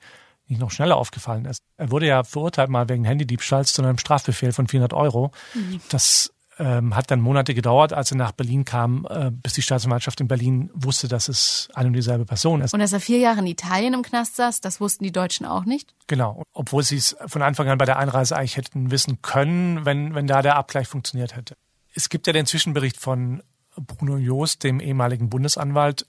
nicht 0.49 0.61
noch 0.61 0.71
schneller 0.71 0.97
aufgefallen 0.97 1.45
ist. 1.45 1.61
Er 1.77 1.91
wurde 1.91 2.07
ja 2.07 2.25
verurteilt 2.25 2.71
mal 2.71 2.89
wegen 2.89 3.05
Handydiebstahls 3.05 3.73
zu 3.73 3.83
einem 3.83 3.99
Strafbefehl 3.99 4.53
von 4.53 4.67
400 4.67 4.93
Euro. 4.93 5.31
Mhm. 5.55 5.81
Das 5.91 6.33
ähm, 6.59 6.95
hat 6.97 7.11
dann 7.11 7.21
Monate 7.21 7.55
gedauert, 7.55 7.93
als 7.93 8.11
er 8.11 8.17
nach 8.17 8.33
Berlin 8.33 8.65
kam, 8.65 9.07
äh, 9.09 9.31
bis 9.31 9.55
die 9.55 9.63
Staatsanwaltschaft 9.63 10.21
in 10.21 10.29
Berlin 10.29 10.71
wusste, 10.75 11.09
dass 11.09 11.29
es 11.29 11.69
eine 11.75 11.89
und 11.89 11.93
dieselbe 11.93 12.25
Person 12.25 12.61
ist. 12.61 12.75
Und 12.75 12.81
dass 12.81 12.93
er 12.93 13.01
vier 13.01 13.19
Jahre 13.19 13.41
in 13.41 13.47
Italien 13.47 13.95
im 13.95 14.03
Knast 14.03 14.37
saß, 14.37 14.61
das 14.61 14.81
wussten 14.81 15.05
die 15.05 15.13
Deutschen 15.13 15.47
auch 15.47 15.65
nicht? 15.65 15.95
Genau, 16.07 16.43
obwohl 16.53 16.83
sie 16.83 16.97
es 16.97 17.17
von 17.27 17.43
Anfang 17.43 17.69
an 17.69 17.79
bei 17.79 17.85
der 17.85 17.99
Einreise 17.99 18.37
eigentlich 18.37 18.57
hätten 18.57 18.91
wissen 18.91 19.23
können, 19.23 19.85
wenn, 19.85 20.15
wenn 20.15 20.27
da 20.27 20.43
der 20.43 20.57
Abgleich 20.57 20.89
funktioniert 20.89 21.37
hätte. 21.37 21.57
Es 21.95 22.09
gibt 22.09 22.27
ja 22.27 22.33
den 22.33 22.47
Zwischenbericht 22.47 22.99
von 22.99 23.43
Bruno 23.77 24.17
Joost, 24.17 24.65
dem 24.65 24.81
ehemaligen 24.81 25.31
Bundesanwalt, 25.31 26.07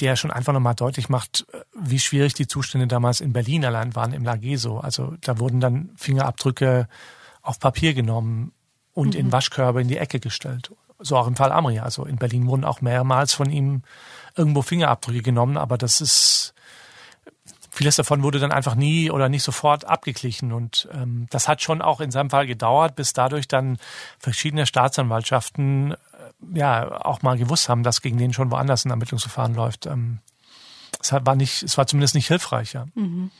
der 0.00 0.16
schon 0.16 0.30
einfach 0.30 0.52
nochmal 0.52 0.74
deutlich 0.74 1.08
macht, 1.08 1.46
wie 1.74 1.98
schwierig 1.98 2.34
die 2.34 2.46
Zustände 2.46 2.86
damals 2.86 3.20
in 3.20 3.32
Berlin 3.32 3.64
allein 3.64 3.94
waren 3.94 4.12
im 4.12 4.24
Lageso. 4.24 4.78
Also 4.78 5.14
da 5.20 5.38
wurden 5.38 5.60
dann 5.60 5.90
Fingerabdrücke 5.96 6.88
auf 7.42 7.58
Papier 7.60 7.94
genommen 7.94 8.52
und 8.92 9.14
mhm. 9.14 9.20
in 9.20 9.32
Waschkörbe 9.32 9.80
in 9.80 9.88
die 9.88 9.98
Ecke 9.98 10.20
gestellt. 10.20 10.72
So 10.98 11.16
auch 11.16 11.26
im 11.26 11.36
Fall 11.36 11.52
Amri. 11.52 11.78
Also 11.78 12.04
in 12.04 12.16
Berlin 12.16 12.46
wurden 12.46 12.64
auch 12.64 12.80
mehrmals 12.80 13.32
von 13.32 13.50
ihm 13.50 13.82
irgendwo 14.36 14.62
Fingerabdrücke 14.62 15.22
genommen, 15.22 15.56
aber 15.56 15.78
das 15.78 16.00
ist 16.00 16.54
vieles 17.70 17.96
davon 17.96 18.22
wurde 18.22 18.38
dann 18.38 18.52
einfach 18.52 18.74
nie 18.74 19.10
oder 19.10 19.28
nicht 19.28 19.42
sofort 19.42 19.86
abgeglichen. 19.86 20.52
Und 20.52 20.88
ähm, 20.92 21.26
das 21.30 21.48
hat 21.48 21.62
schon 21.62 21.80
auch 21.80 22.00
in 22.00 22.10
seinem 22.10 22.30
Fall 22.30 22.46
gedauert, 22.46 22.96
bis 22.96 23.12
dadurch 23.12 23.48
dann 23.48 23.78
verschiedene 24.18 24.66
Staatsanwaltschaften 24.66 25.94
ja 26.54 27.04
auch 27.04 27.22
mal 27.22 27.38
gewusst 27.38 27.68
haben, 27.68 27.82
dass 27.82 28.02
gegen 28.02 28.18
den 28.18 28.32
schon 28.32 28.50
woanders 28.50 28.84
ein 28.84 28.90
Ermittlungsverfahren 28.90 29.54
läuft. 29.54 29.86
Ähm, 29.86 30.18
es 31.00 31.12
war 31.12 31.36
nicht, 31.36 31.62
es 31.62 31.78
war 31.78 31.86
zumindest 31.86 32.14
nicht 32.14 32.28
hilfreich. 32.28 32.72
Ja. 32.72 32.86
Mhm. 32.94 33.30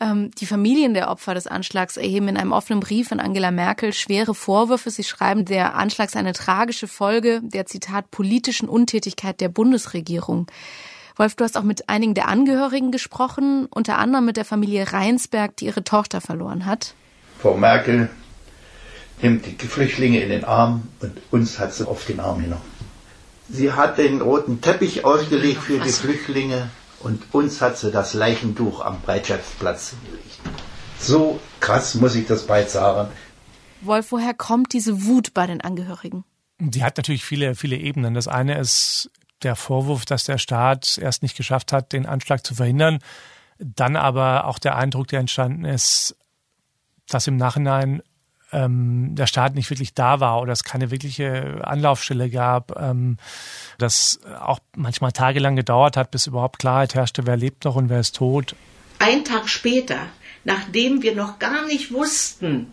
Ähm, 0.00 0.30
die 0.32 0.46
Familien 0.46 0.94
der 0.94 1.10
Opfer 1.10 1.34
des 1.34 1.46
Anschlags 1.46 1.96
erheben 1.96 2.28
in 2.28 2.36
einem 2.36 2.52
offenen 2.52 2.80
Brief 2.80 3.12
an 3.12 3.20
Angela 3.20 3.50
Merkel 3.50 3.92
schwere 3.92 4.34
Vorwürfe. 4.34 4.90
Sie 4.90 5.04
schreiben, 5.04 5.44
der 5.44 5.74
Anschlag 5.74 6.10
sei 6.10 6.18
eine 6.18 6.32
tragische 6.32 6.88
Folge 6.88 7.40
der 7.42 7.66
Zitat 7.66 8.10
politischen 8.10 8.68
Untätigkeit 8.68 9.40
der 9.40 9.48
Bundesregierung. 9.48 10.46
Wolf, 11.16 11.34
du 11.36 11.44
hast 11.44 11.56
auch 11.56 11.62
mit 11.62 11.88
einigen 11.88 12.14
der 12.14 12.28
Angehörigen 12.28 12.90
gesprochen, 12.90 13.66
unter 13.66 13.98
anderem 13.98 14.24
mit 14.24 14.36
der 14.36 14.44
Familie 14.44 14.92
Reinsberg, 14.92 15.56
die 15.56 15.66
ihre 15.66 15.84
Tochter 15.84 16.20
verloren 16.20 16.66
hat. 16.66 16.94
Frau 17.38 17.56
Merkel 17.56 18.08
nimmt 19.22 19.62
die 19.62 19.66
Flüchtlinge 19.66 20.20
in 20.20 20.28
den 20.28 20.44
Arm 20.44 20.88
und 21.00 21.12
uns 21.30 21.58
hat 21.58 21.72
sie 21.72 21.86
auf 21.86 22.04
den 22.04 22.20
Arm 22.20 22.42
genommen. 22.42 22.62
Sie 23.48 23.72
hat 23.72 23.98
den 23.98 24.20
roten 24.20 24.60
Teppich 24.60 25.04
ausgelegt 25.04 25.62
für 25.62 25.78
die 25.78 25.90
Flüchtlinge 25.90 26.70
und 27.00 27.22
uns 27.32 27.60
hat 27.60 27.78
sie 27.78 27.90
das 27.90 28.14
Leichentuch 28.14 28.84
am 28.84 29.00
Breitschaftsplatz 29.00 29.94
gelegt. 30.04 30.40
So 30.98 31.40
krass 31.60 31.94
muss 31.96 32.14
ich 32.14 32.26
das 32.26 32.46
bald 32.46 32.70
sagen. 32.70 33.10
Wolf, 33.80 34.12
woher 34.12 34.34
kommt 34.34 34.72
diese 34.72 35.04
Wut 35.04 35.34
bei 35.34 35.46
den 35.46 35.60
Angehörigen? 35.60 36.24
Die 36.60 36.84
hat 36.84 36.96
natürlich 36.96 37.24
viele, 37.24 37.56
viele 37.56 37.76
Ebenen. 37.76 38.14
Das 38.14 38.28
eine 38.28 38.58
ist 38.58 39.10
der 39.42 39.56
Vorwurf, 39.56 40.04
dass 40.04 40.24
der 40.24 40.38
Staat 40.38 40.98
erst 40.98 41.22
nicht 41.22 41.36
geschafft 41.36 41.72
hat, 41.72 41.92
den 41.92 42.06
Anschlag 42.06 42.46
zu 42.46 42.54
verhindern. 42.54 43.00
Dann 43.58 43.96
aber 43.96 44.46
auch 44.46 44.60
der 44.60 44.76
Eindruck, 44.76 45.08
der 45.08 45.20
entstanden 45.20 45.64
ist, 45.64 46.16
dass 47.08 47.26
im 47.26 47.36
Nachhinein 47.36 48.02
ähm, 48.52 49.14
der 49.14 49.26
Staat 49.26 49.54
nicht 49.54 49.70
wirklich 49.70 49.94
da 49.94 50.20
war 50.20 50.40
oder 50.40 50.52
es 50.52 50.64
keine 50.64 50.90
wirkliche 50.90 51.60
Anlaufstelle 51.62 52.30
gab, 52.30 52.78
ähm, 52.80 53.16
dass 53.78 54.20
auch 54.40 54.60
manchmal 54.76 55.12
tagelang 55.12 55.56
gedauert 55.56 55.96
hat, 55.96 56.10
bis 56.10 56.26
überhaupt 56.26 56.58
Klarheit 56.58 56.94
herrschte, 56.94 57.26
wer 57.26 57.36
lebt 57.36 57.64
noch 57.64 57.76
und 57.76 57.88
wer 57.88 58.00
ist 58.00 58.16
tot. 58.16 58.54
Ein 58.98 59.24
Tag 59.24 59.48
später, 59.48 59.98
nachdem 60.44 61.02
wir 61.02 61.14
noch 61.14 61.38
gar 61.38 61.66
nicht 61.66 61.92
wussten, 61.92 62.72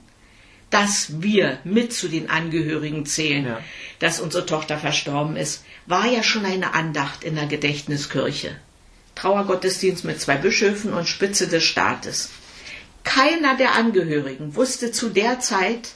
dass 0.69 1.21
wir 1.21 1.57
mit 1.63 1.93
zu 1.93 2.07
den 2.07 2.29
Angehörigen 2.29 3.05
zählen, 3.05 3.45
ja. 3.45 3.59
dass 3.99 4.19
unsere 4.19 4.45
Tochter 4.45 4.77
verstorben 4.77 5.35
ist, 5.35 5.63
war 5.87 6.05
ja 6.05 6.21
schon 6.21 6.45
eine 6.45 6.73
Andacht 6.73 7.23
in 7.23 7.35
der 7.35 7.47
Gedächtniskirche. 7.47 8.55
Trauergottesdienst 9.15 10.05
mit 10.05 10.21
zwei 10.21 10.37
Bischöfen 10.37 10.93
und 10.93 11.07
Spitze 11.07 11.47
des 11.47 11.63
Staates. 11.63 12.29
Keiner 13.09 13.57
der 13.57 13.75
Angehörigen 13.75 14.55
wusste 14.55 14.91
zu 14.91 15.09
der 15.09 15.39
Zeit, 15.39 15.95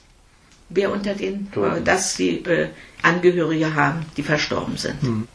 wer 0.70 0.92
unter 0.92 1.14
den, 1.14 1.48
äh, 1.56 1.80
dass 1.84 2.16
die 2.16 2.44
äh, 2.44 2.70
Angehörige 3.04 3.76
haben, 3.76 4.04
die 4.18 4.24
verstorben 4.24 4.78
sind. 4.78 5.00
Hm. 5.04 5.28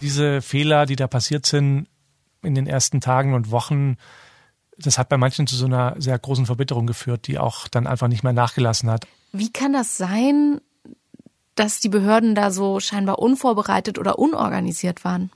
Diese 0.00 0.40
Fehler, 0.42 0.86
die 0.86 0.94
da 0.94 1.08
passiert 1.08 1.44
sind 1.44 1.88
in 2.42 2.54
den 2.54 2.68
ersten 2.68 3.00
Tagen 3.00 3.34
und 3.34 3.50
Wochen, 3.50 3.96
das 4.76 4.96
hat 4.96 5.08
bei 5.08 5.16
manchen 5.16 5.48
zu 5.48 5.56
so 5.56 5.66
einer 5.66 5.96
sehr 5.98 6.16
großen 6.16 6.46
Verbitterung 6.46 6.86
geführt, 6.86 7.26
die 7.26 7.38
auch 7.38 7.66
dann 7.66 7.88
einfach 7.88 8.06
nicht 8.06 8.22
mehr 8.22 8.32
nachgelassen 8.32 8.88
hat. 8.88 9.08
Wie 9.32 9.50
kann 9.50 9.72
das 9.72 9.96
sein, 9.96 10.60
dass 11.56 11.80
die 11.80 11.88
Behörden 11.88 12.36
da 12.36 12.52
so 12.52 12.78
scheinbar 12.78 13.18
unvorbereitet 13.18 13.98
oder 13.98 14.20
unorganisiert 14.20 15.04
waren? 15.04 15.32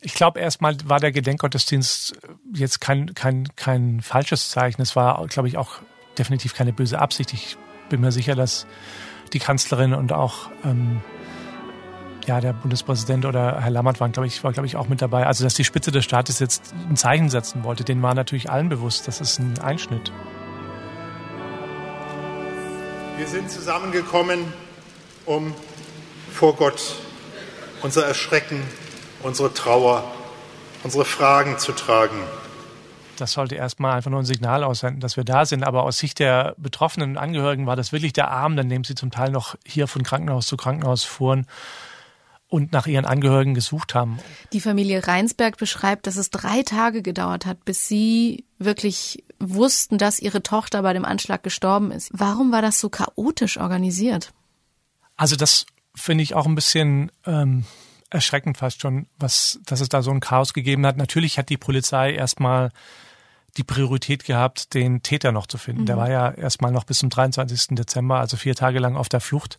Ich 0.00 0.14
glaube, 0.14 0.40
erstmal 0.40 0.76
war 0.84 0.98
der 0.98 1.12
Gedenkgottesdienst 1.12 2.16
jetzt 2.54 2.80
kein, 2.80 3.12
kein, 3.12 3.48
kein 3.54 4.00
falsches 4.00 4.48
Zeichen. 4.48 4.80
Es 4.80 4.96
war, 4.96 5.26
glaube 5.26 5.48
ich, 5.48 5.58
auch 5.58 5.80
definitiv 6.16 6.54
keine 6.54 6.72
böse 6.72 6.98
Absicht. 6.98 7.34
Ich 7.34 7.58
bin 7.90 8.00
mir 8.00 8.12
sicher, 8.12 8.34
dass 8.34 8.66
die 9.34 9.38
Kanzlerin 9.38 9.92
und 9.92 10.12
auch 10.12 10.50
ähm, 10.64 11.02
ja, 12.26 12.40
der 12.40 12.54
Bundespräsident 12.54 13.26
oder 13.26 13.60
Herr 13.60 13.70
Lammert 13.70 14.00
waren, 14.00 14.12
glaube 14.12 14.26
ich, 14.26 14.42
war, 14.42 14.52
glaube 14.52 14.66
ich, 14.66 14.76
auch 14.76 14.88
mit 14.88 15.02
dabei. 15.02 15.26
Also, 15.26 15.44
dass 15.44 15.54
die 15.54 15.64
Spitze 15.64 15.92
des 15.92 16.04
Staates 16.04 16.38
jetzt 16.38 16.74
ein 16.88 16.96
Zeichen 16.96 17.28
setzen 17.28 17.62
wollte, 17.62 17.84
denen 17.84 18.02
war 18.02 18.14
natürlich 18.14 18.50
allen 18.50 18.70
bewusst. 18.70 19.06
Das 19.06 19.20
ist 19.20 19.38
ein 19.38 19.58
Einschnitt. 19.58 20.12
Wir 23.18 23.26
sind 23.26 23.50
zusammengekommen, 23.50 24.52
um 25.26 25.54
vor 26.32 26.56
Gott 26.56 26.96
unser 27.82 28.06
Erschrecken 28.06 28.62
unsere 29.26 29.52
Trauer, 29.52 30.04
unsere 30.84 31.04
Fragen 31.04 31.58
zu 31.58 31.72
tragen. 31.72 32.16
Das 33.16 33.32
sollte 33.32 33.54
erstmal 33.54 33.96
einfach 33.96 34.10
nur 34.10 34.20
ein 34.20 34.26
Signal 34.26 34.62
aussenden, 34.62 35.00
dass 35.00 35.16
wir 35.16 35.24
da 35.24 35.46
sind. 35.46 35.64
Aber 35.64 35.82
aus 35.82 35.98
Sicht 35.98 36.18
der 36.18 36.54
betroffenen 36.58 37.16
Angehörigen 37.16 37.66
war 37.66 37.76
das 37.76 37.92
wirklich 37.92 38.12
der 38.12 38.30
Arm, 38.30 38.58
an 38.58 38.68
dem 38.68 38.84
sie 38.84 38.94
zum 38.94 39.10
Teil 39.10 39.30
noch 39.30 39.56
hier 39.64 39.88
von 39.88 40.02
Krankenhaus 40.02 40.46
zu 40.46 40.56
Krankenhaus 40.56 41.04
fuhren 41.04 41.46
und 42.48 42.72
nach 42.72 42.86
ihren 42.86 43.04
Angehörigen 43.04 43.54
gesucht 43.54 43.94
haben. 43.94 44.18
Die 44.52 44.60
Familie 44.60 45.06
Reinsberg 45.06 45.56
beschreibt, 45.56 46.06
dass 46.06 46.16
es 46.16 46.30
drei 46.30 46.62
Tage 46.62 47.02
gedauert 47.02 47.46
hat, 47.46 47.64
bis 47.64 47.88
sie 47.88 48.44
wirklich 48.58 49.24
wussten, 49.40 49.98
dass 49.98 50.20
ihre 50.20 50.42
Tochter 50.42 50.82
bei 50.82 50.92
dem 50.92 51.04
Anschlag 51.04 51.42
gestorben 51.42 51.90
ist. 51.90 52.10
Warum 52.12 52.52
war 52.52 52.62
das 52.62 52.78
so 52.78 52.90
chaotisch 52.90 53.56
organisiert? 53.56 54.32
Also 55.16 55.34
das 55.34 55.66
finde 55.94 56.22
ich 56.22 56.34
auch 56.34 56.46
ein 56.46 56.54
bisschen 56.54 57.10
ähm, 57.24 57.64
erschreckend 58.10 58.58
fast 58.58 58.80
schon, 58.80 59.06
was, 59.18 59.60
dass 59.66 59.80
es 59.80 59.88
da 59.88 60.02
so 60.02 60.10
ein 60.10 60.20
Chaos 60.20 60.52
gegeben 60.52 60.86
hat. 60.86 60.96
Natürlich 60.96 61.38
hat 61.38 61.48
die 61.48 61.56
Polizei 61.56 62.12
erstmal 62.12 62.70
die 63.56 63.64
Priorität 63.64 64.24
gehabt, 64.24 64.74
den 64.74 65.02
Täter 65.02 65.32
noch 65.32 65.46
zu 65.46 65.56
finden. 65.56 65.82
Mhm. 65.82 65.86
Der 65.86 65.96
war 65.96 66.10
ja 66.10 66.30
erstmal 66.30 66.72
noch 66.72 66.84
bis 66.84 66.98
zum 66.98 67.08
23. 67.08 67.74
Dezember, 67.76 68.18
also 68.20 68.36
vier 68.36 68.54
Tage 68.54 68.78
lang 68.78 68.96
auf 68.96 69.08
der 69.08 69.20
Flucht. 69.20 69.58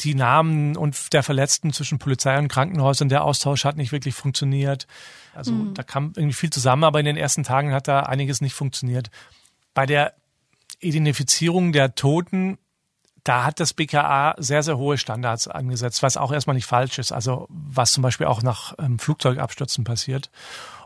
Die 0.00 0.14
Namen 0.14 0.76
und 0.76 1.12
der 1.12 1.22
Verletzten 1.22 1.72
zwischen 1.72 1.98
Polizei 1.98 2.36
und 2.36 2.48
Krankenhäusern, 2.48 3.08
der 3.08 3.24
Austausch 3.24 3.64
hat 3.64 3.76
nicht 3.76 3.92
wirklich 3.92 4.14
funktioniert. 4.14 4.86
Also 5.34 5.52
mhm. 5.52 5.74
da 5.74 5.82
kam 5.84 6.12
irgendwie 6.16 6.34
viel 6.34 6.50
zusammen, 6.50 6.84
aber 6.84 6.98
in 6.98 7.06
den 7.06 7.16
ersten 7.16 7.44
Tagen 7.44 7.72
hat 7.72 7.86
da 7.86 8.00
einiges 8.00 8.40
nicht 8.40 8.54
funktioniert. 8.54 9.10
Bei 9.72 9.86
der 9.86 10.14
Identifizierung 10.80 11.72
der 11.72 11.94
Toten 11.94 12.58
da 13.28 13.44
hat 13.44 13.60
das 13.60 13.74
BKA 13.74 14.34
sehr, 14.38 14.62
sehr 14.62 14.78
hohe 14.78 14.96
Standards 14.96 15.48
angesetzt, 15.48 16.02
was 16.02 16.16
auch 16.16 16.32
erstmal 16.32 16.54
nicht 16.54 16.64
falsch 16.64 16.98
ist. 16.98 17.12
Also 17.12 17.46
was 17.50 17.92
zum 17.92 18.02
Beispiel 18.02 18.26
auch 18.26 18.42
nach 18.42 18.74
ähm, 18.78 18.98
Flugzeugabstürzen 18.98 19.84
passiert 19.84 20.30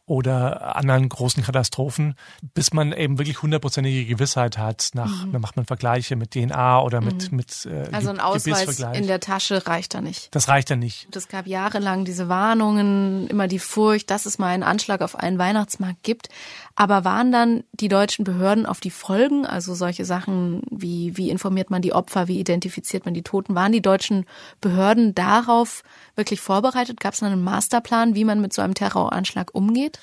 oder 0.07 0.77
anderen 0.77 1.09
großen 1.09 1.45
Katastrophen, 1.45 2.17
bis 2.55 2.73
man 2.73 2.93
eben 2.93 3.19
wirklich 3.19 3.41
hundertprozentige 3.41 4.05
Gewissheit 4.05 4.59
hat. 4.59 4.91
Nach, 4.95 5.25
mhm. 5.25 5.33
dann 5.33 5.41
macht 5.41 5.57
man 5.57 5.65
Vergleiche 5.65 6.17
mit 6.17 6.33
DNA 6.33 6.83
oder 6.83 7.01
mit 7.01 7.31
mhm. 7.31 7.37
mit 7.37 7.67
äh, 7.67 7.89
Also 7.93 8.11
ein 8.11 8.19
Ausweis 8.19 8.81
in 8.81 9.07
der 9.07 9.21
Tasche 9.21 9.67
reicht 9.67 9.95
da 9.95 10.01
nicht. 10.01 10.35
Das 10.35 10.49
reicht 10.49 10.71
da 10.71 10.77
nicht. 10.77 11.15
Es 11.15 11.29
gab 11.29 11.47
jahrelang 11.47 12.05
diese 12.05 12.29
Warnungen, 12.29 13.29
immer 13.29 13.47
die 13.47 13.61
Furcht, 13.61 14.11
dass 14.11 14.27
es 14.27 14.39
mal 14.39 14.49
einen 14.49 14.65
Anschlag 14.65 15.03
auf 15.03 15.17
einen 15.17 15.39
Weihnachtsmarkt 15.39 16.03
gibt. 16.03 16.29
Aber 16.75 17.05
waren 17.05 17.31
dann 17.31 17.65
die 17.73 17.89
deutschen 17.89 18.25
Behörden 18.25 18.67
auf 18.67 18.81
die 18.81 18.91
Folgen, 18.91 19.47
also 19.47 19.75
solche 19.75 20.05
Sachen 20.05 20.63
wie 20.71 21.17
wie 21.17 21.31
informiert 21.31 21.71
man 21.71 21.83
die 21.83 21.93
Opfer, 21.93 22.29
wie 22.29 22.41
identifiziert 22.41 23.05
man 23.05 23.15
die 23.15 23.23
Toten, 23.23 23.55
waren 23.55 23.73
die 23.73 23.83
deutschen 23.83 24.27
Behörden 24.61 25.15
darauf 25.15 25.83
wirklich 26.17 26.41
vorbereitet? 26.41 26.99
Gab 27.01 27.15
es 27.15 27.23
einen 27.23 27.43
Masterplan, 27.43 28.15
wie 28.15 28.25
man 28.25 28.41
mit 28.41 28.53
so 28.53 28.63
einem 28.63 28.75
Terroranschlag 28.75 29.55
umgeht? 29.55 29.99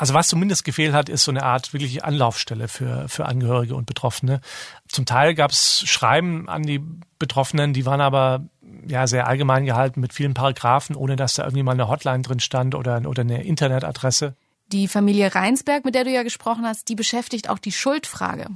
Also 0.00 0.14
was 0.14 0.28
zumindest 0.28 0.64
gefehlt 0.64 0.94
hat, 0.94 1.10
ist 1.10 1.24
so 1.24 1.30
eine 1.30 1.42
Art 1.42 1.74
wirkliche 1.74 2.04
Anlaufstelle 2.04 2.68
für, 2.68 3.06
für 3.06 3.26
Angehörige 3.26 3.74
und 3.74 3.84
Betroffene. 3.84 4.40
Zum 4.88 5.04
Teil 5.04 5.34
gab 5.34 5.50
es 5.50 5.82
Schreiben 5.86 6.48
an 6.48 6.62
die 6.62 6.80
Betroffenen, 7.18 7.74
die 7.74 7.84
waren 7.84 8.00
aber 8.00 8.46
ja 8.88 9.06
sehr 9.06 9.26
allgemein 9.26 9.66
gehalten 9.66 10.00
mit 10.00 10.14
vielen 10.14 10.32
Paragraphen, 10.32 10.96
ohne 10.96 11.16
dass 11.16 11.34
da 11.34 11.42
irgendwie 11.42 11.64
mal 11.64 11.72
eine 11.72 11.88
Hotline 11.88 12.22
drin 12.22 12.40
stand 12.40 12.74
oder, 12.74 13.02
oder 13.06 13.20
eine 13.20 13.44
Internetadresse. 13.44 14.32
Die 14.72 14.88
Familie 14.88 15.34
Reinsberg, 15.34 15.84
mit 15.84 15.94
der 15.94 16.04
du 16.04 16.10
ja 16.10 16.22
gesprochen 16.22 16.64
hast, 16.64 16.88
die 16.88 16.94
beschäftigt 16.94 17.50
auch 17.50 17.58
die 17.58 17.70
Schuldfrage. 17.70 18.46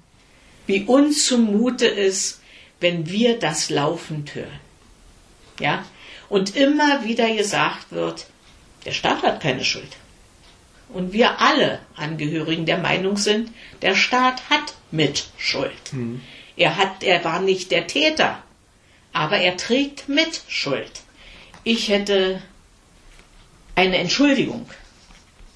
Wie 0.67 0.85
uns 0.85 1.27
zumute 1.27 1.85
ist, 1.85 2.41
wenn 2.81 3.07
wir 3.11 3.39
das 3.39 3.69
laufend 3.69 4.35
hören. 4.35 4.61
Ja? 5.61 5.85
Und 6.31 6.57
immer 6.57 7.05
wieder 7.05 7.37
gesagt 7.37 7.93
wird, 7.93 8.29
der 8.87 8.93
Staat 8.93 9.23
hat 9.23 9.43
keine 9.43 9.63
Schuld 9.63 9.95
und 10.95 11.13
wir 11.13 11.41
alle 11.41 11.81
Angehörigen 11.97 12.67
der 12.67 12.79
Meinung 12.79 13.17
sind, 13.17 13.51
der 13.83 13.95
Staat 13.95 14.49
hat 14.49 14.75
Mitschuld. 14.91 15.93
Mhm. 15.93 16.23
Er 16.57 16.77
hat, 16.77 17.03
er 17.03 17.25
war 17.25 17.41
nicht 17.41 17.73
der 17.73 17.87
Täter, 17.87 18.43
aber 19.13 19.39
er 19.39 19.57
trägt 19.57 20.09
Mitschuld. 20.09 21.03
Ich 21.65 21.89
hätte 21.89 22.41
eine 23.75 23.99
Entschuldigung 23.99 24.67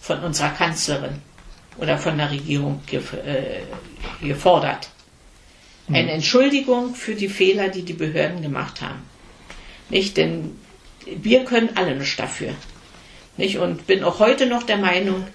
von 0.00 0.24
unserer 0.24 0.50
Kanzlerin 0.50 1.22
oder 1.76 1.98
von 1.98 2.18
der 2.18 2.30
Regierung 2.32 2.82
äh, 2.90 3.60
gefordert. 4.20 4.88
Mhm. 5.86 5.94
Eine 5.94 6.12
Entschuldigung 6.12 6.96
für 6.96 7.14
die 7.14 7.28
Fehler, 7.28 7.68
die 7.68 7.82
die 7.82 7.92
Behörden 7.92 8.42
gemacht 8.42 8.80
haben. 8.80 9.02
Nicht, 9.88 10.16
denn 10.16 10.58
wir 11.06 11.44
können 11.44 11.70
alle 11.76 11.94
nichts 11.94 12.16
dafür. 12.16 12.54
Nicht? 13.38 13.58
Und 13.58 13.86
bin 13.86 14.04
auch 14.04 14.18
heute 14.18 14.46
noch 14.46 14.64
der 14.64 14.76
Meinung, 14.76 15.26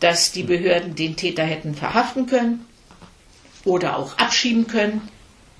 dass 0.00 0.32
die 0.32 0.42
Behörden 0.42 0.94
den 0.94 1.16
Täter 1.16 1.44
hätten 1.44 1.74
verhaften 1.74 2.26
können 2.26 2.66
oder 3.64 3.96
auch 3.96 4.18
abschieben 4.18 4.66
können. 4.66 5.08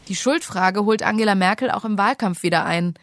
Die 0.08 0.16
Schuldfrage 0.16 0.84
holt 0.84 1.02
Angela 1.02 1.34
Merkel 1.34 1.70
auch 1.70 1.86
im 1.86 1.96
Wahlkampf 1.96 2.42
wieder 2.42 2.66
ein. 2.66 2.94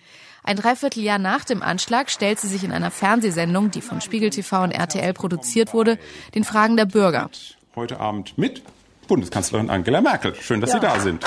Ein 0.44 0.58
Dreivierteljahr 0.58 1.20
nach 1.20 1.46
dem 1.46 1.64
Anschlag 1.64 2.12
stellt 2.12 2.40
sie 2.40 2.48
sich 2.48 2.64
in 2.64 2.72
einer 2.72 2.92
Fernsehsendung, 2.92 3.72
die 3.72 3.82
von 3.82 4.02
Spiegel 4.02 4.30
TV 4.30 4.64
und 4.64 4.72
RTL 4.72 5.14
produziert 5.14 5.74
wurde, 5.74 5.98
den 6.36 6.44
Fragen 6.44 6.78
der 6.78 6.86
Bürger. 6.86 7.30
Heute 7.76 8.00
Abend 8.00 8.38
mit 8.38 8.62
Bundeskanzlerin 9.08 9.70
Angela 9.70 10.02
Merkel. 10.02 10.36
Schön, 10.36 10.62
dass 10.62 10.72
ja. 10.72 10.80
Sie 10.80 10.86
da 10.86 11.00
sind. 11.00 11.26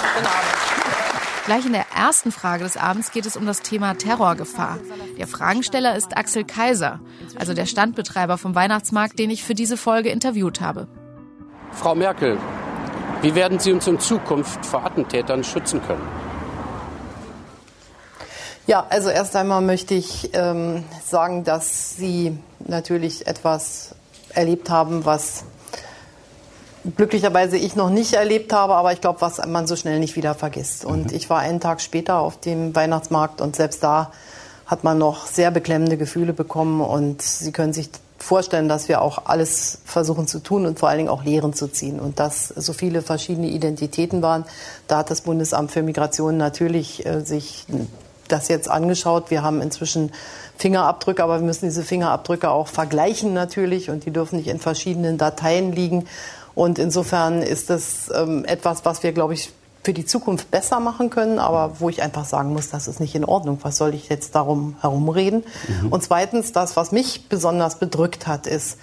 Gleich 1.47 1.67
in 1.67 1.73
der 1.73 1.87
ersten 1.95 2.33
Frage 2.33 2.65
des 2.65 2.77
Abends 2.77 3.13
geht 3.13 3.27
es 3.27 3.37
um 3.37 3.47
das 3.47 3.61
Thema 3.61 3.95
Terrorgefahr. 3.95 4.79
Der 5.19 5.27
Fragensteller 5.27 5.97
ist 5.97 6.17
Axel 6.17 6.45
Kaiser, 6.45 7.01
also 7.39 7.55
der 7.55 7.67
Standbetreiber 7.67 8.39
vom 8.39 8.55
Weihnachtsmarkt, 8.55 9.19
den 9.19 9.31
ich 9.31 9.45
für 9.45 9.55
diese 9.55 9.77
Folge 9.77 10.09
interviewt 10.09 10.61
habe. 10.61 10.89
Frau 11.73 11.95
Merkel, 11.95 12.39
wie 13.23 13.35
werden 13.35 13.59
Sie 13.59 13.73
uns 13.73 13.87
in 13.87 13.99
Zukunft 13.99 14.65
vor 14.67 14.85
Attentätern 14.85 15.45
schützen 15.45 15.81
können? 15.87 16.07
Ja, 18.67 18.87
also 18.89 19.11
erst 19.11 19.37
einmal 19.37 19.61
möchte 19.61 19.95
ich 19.95 20.31
ähm, 20.33 20.85
sagen, 21.05 21.45
dass 21.45 21.97
Sie 21.97 22.39
natürlich 22.61 23.27
etwas 23.27 23.95
erlebt 24.31 24.71
haben, 24.71 25.05
was 25.05 25.45
glücklicherweise 26.97 27.57
ich 27.57 27.77
noch 27.77 27.91
nicht 27.91 28.15
erlebt 28.15 28.53
habe, 28.53 28.75
aber 28.75 28.93
ich 28.93 29.01
glaube, 29.01 29.21
was 29.21 29.45
man 29.47 29.67
so 29.67 29.77
schnell 29.77 29.99
nicht 30.01 30.17
wieder 30.17 30.35
vergisst. 30.35 30.85
Und 30.85 31.11
mhm. 31.11 31.17
ich 31.17 31.31
war 31.31 31.41
einen 31.41 31.61
Tag 31.61 31.81
später 31.81 32.19
auf 32.19 32.39
dem 32.41 32.75
Weihnachtsmarkt 32.75 33.41
und 33.41 33.57
selbst 33.57 33.83
da 33.83 34.13
hat 34.67 34.85
man 34.85 34.99
noch 34.99 35.27
sehr 35.27 35.51
beklemmende 35.51 35.97
Gefühle 35.97 36.33
bekommen 36.33 36.81
und 36.81 37.23
Sie 37.23 37.53
können 37.53 37.73
sich 37.73 37.91
vorstellen, 38.19 38.69
dass 38.69 38.89
wir 38.89 39.03
auch 39.03 39.27
alles 39.27 39.81
versuchen 39.85 40.27
zu 40.27 40.39
tun 40.39 40.65
und 40.67 40.79
vor 40.79 40.89
allen 40.89 40.99
Dingen 40.99 41.11
auch 41.11 41.25
Lehren 41.25 41.53
zu 41.53 41.69
ziehen. 41.69 42.01
Und 42.01 42.19
dass 42.19 42.49
so 42.49 42.73
viele 42.73 43.03
verschiedene 43.03 43.49
Identitäten 43.49 44.23
waren, 44.23 44.45
da 44.89 44.99
hat 44.99 45.11
das 45.11 45.23
Bundesamt 45.23 45.73
für 45.73 45.83
Migration 45.83 46.37
natürlich 46.39 47.05
äh, 47.05 47.21
sich 47.21 47.67
das 48.29 48.49
jetzt 48.49 48.71
angeschaut. 48.71 49.31
Wir 49.31 49.43
haben 49.43 49.61
inzwischen 49.61 50.13
Fingerabdrücke, 50.57 51.23
aber 51.23 51.41
wir 51.41 51.47
müssen 51.47 51.67
diese 51.67 51.83
Fingerabdrücke 51.83 52.51
auch 52.51 52.69
vergleichen 52.69 53.35
natürlich 53.35 53.91
und 53.91 54.07
die 54.07 54.11
dürfen 54.11 54.37
nicht 54.37 54.49
in 54.49 54.59
verschiedenen 54.59 55.19
Dateien 55.19 55.73
liegen. 55.73 56.07
Und 56.55 56.79
insofern 56.79 57.43
ist 57.43 57.69
das 57.69 58.11
ähm, 58.15 58.45
etwas, 58.45 58.85
was 58.85 59.03
wir, 59.03 59.13
glaube 59.13 59.35
ich, 59.35 59.51
für 59.85 59.93
die 59.93 60.07
Zukunft 60.07 60.51
besser 60.51 60.81
machen 60.81 61.11
können, 61.11 61.39
aber 61.39 61.79
wo 61.79 61.91
ich 61.91 62.03
einfach 62.03 62.25
sagen 62.25 62.53
muss, 62.53 62.71
das 62.71 62.89
ist 62.89 63.01
nicht 63.01 63.15
in 63.15 63.25
Ordnung. 63.25 63.59
Was 63.63 63.77
soll 63.77 63.95
ich 63.95 64.09
jetzt 64.09 64.35
darum 64.35 64.77
herumreden? 64.81 65.45
Mhm. 65.83 65.93
Und 65.93 66.03
zweitens, 66.03 66.53
das, 66.53 66.77
was 66.77 66.91
mich 66.91 67.29
besonders 67.29 67.79
bedrückt 67.79 68.27
hat, 68.27 68.47
ist, 68.47 68.79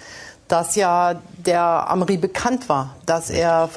dass 0.46 0.76
ja 0.76 1.20
der 1.44 1.90
Amri 1.90 2.16
bekannt 2.16 2.68
war, 2.68 2.94
dass 3.04 3.30
er 3.30 3.68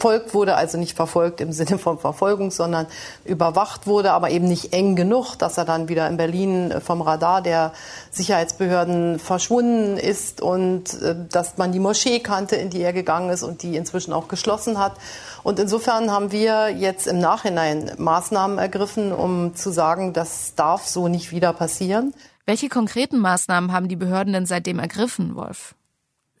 verfolgt 0.00 0.32
wurde, 0.32 0.56
also 0.56 0.78
nicht 0.78 0.96
verfolgt 0.96 1.42
im 1.42 1.52
Sinne 1.52 1.76
von 1.78 1.98
Verfolgung, 1.98 2.50
sondern 2.50 2.86
überwacht 3.26 3.86
wurde, 3.86 4.12
aber 4.12 4.30
eben 4.30 4.48
nicht 4.48 4.72
eng 4.72 4.96
genug, 4.96 5.36
dass 5.36 5.58
er 5.58 5.66
dann 5.66 5.88
wieder 5.88 6.08
in 6.08 6.16
Berlin 6.16 6.74
vom 6.82 7.02
Radar 7.02 7.42
der 7.42 7.72
Sicherheitsbehörden 8.10 9.18
verschwunden 9.18 9.98
ist 9.98 10.40
und 10.40 10.94
äh, 11.02 11.14
dass 11.30 11.58
man 11.58 11.72
die 11.72 11.80
Moschee 11.80 12.20
kannte, 12.20 12.56
in 12.56 12.70
die 12.70 12.80
er 12.80 12.94
gegangen 12.94 13.28
ist 13.28 13.42
und 13.42 13.62
die 13.62 13.76
inzwischen 13.76 14.14
auch 14.14 14.28
geschlossen 14.28 14.78
hat. 14.78 14.94
Und 15.42 15.58
insofern 15.58 16.10
haben 16.10 16.32
wir 16.32 16.70
jetzt 16.70 17.06
im 17.06 17.18
Nachhinein 17.18 17.92
Maßnahmen 17.98 18.56
ergriffen, 18.56 19.12
um 19.12 19.54
zu 19.54 19.70
sagen, 19.70 20.14
das 20.14 20.54
darf 20.54 20.86
so 20.86 21.08
nicht 21.08 21.30
wieder 21.30 21.52
passieren. 21.52 22.14
Welche 22.46 22.70
konkreten 22.70 23.18
Maßnahmen 23.18 23.70
haben 23.70 23.88
die 23.88 23.96
Behörden 23.96 24.32
denn 24.32 24.46
seitdem 24.46 24.78
ergriffen, 24.78 25.36
Wolf? 25.36 25.74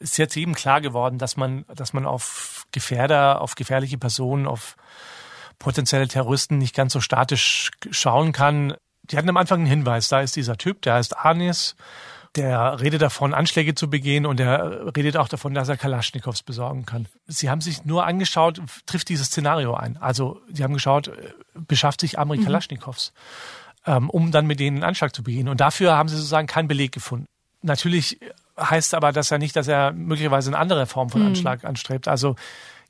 Ist 0.00 0.16
jetzt 0.16 0.36
eben 0.36 0.54
klar 0.54 0.80
geworden, 0.80 1.18
dass 1.18 1.36
man, 1.36 1.64
dass 1.74 1.92
man 1.92 2.06
auf 2.06 2.66
Gefährder, 2.72 3.40
auf 3.40 3.54
gefährliche 3.54 3.98
Personen, 3.98 4.46
auf 4.46 4.76
potenzielle 5.58 6.08
Terroristen 6.08 6.58
nicht 6.58 6.74
ganz 6.74 6.92
so 6.92 7.00
statisch 7.00 7.70
schauen 7.90 8.32
kann. 8.32 8.74
Die 9.02 9.16
hatten 9.16 9.28
am 9.28 9.36
Anfang 9.36 9.60
einen 9.60 9.68
Hinweis, 9.68 10.08
da 10.08 10.20
ist 10.20 10.36
dieser 10.36 10.56
Typ, 10.56 10.82
der 10.82 10.94
heißt 10.94 11.16
Anis, 11.18 11.76
der 12.36 12.80
redet 12.80 13.02
davon, 13.02 13.34
Anschläge 13.34 13.74
zu 13.74 13.90
begehen 13.90 14.24
und 14.24 14.38
der 14.38 14.96
redet 14.96 15.16
auch 15.16 15.28
davon, 15.28 15.52
dass 15.52 15.68
er 15.68 15.76
Kalaschnikows 15.76 16.42
besorgen 16.42 16.86
kann. 16.86 17.06
Sie 17.26 17.50
haben 17.50 17.60
sich 17.60 17.84
nur 17.84 18.06
angeschaut, 18.06 18.62
trifft 18.86 19.08
dieses 19.08 19.26
Szenario 19.26 19.74
ein. 19.74 19.96
Also 19.96 20.40
sie 20.50 20.62
haben 20.62 20.74
geschaut, 20.74 21.10
beschafft 21.54 22.00
sich 22.00 22.18
Amri 22.18 22.38
mhm. 22.38 22.44
Kalaschnikows, 22.44 23.12
ähm, 23.84 24.08
um 24.08 24.30
dann 24.30 24.46
mit 24.46 24.60
denen 24.60 24.78
einen 24.78 24.84
Anschlag 24.84 25.14
zu 25.14 25.24
begehen. 25.24 25.48
Und 25.48 25.60
dafür 25.60 25.96
haben 25.96 26.08
sie 26.08 26.16
sozusagen 26.16 26.46
keinen 26.46 26.68
Beleg 26.68 26.92
gefunden. 26.92 27.26
Natürlich 27.62 28.20
heißt 28.60 28.94
aber 28.94 29.12
das 29.12 29.30
ja 29.30 29.38
nicht, 29.38 29.56
dass 29.56 29.68
er 29.68 29.92
möglicherweise 29.92 30.50
eine 30.50 30.58
andere 30.58 30.86
Form 30.86 31.10
von 31.10 31.22
hm. 31.22 31.28
Anschlag 31.28 31.64
anstrebt. 31.64 32.08
Also 32.08 32.36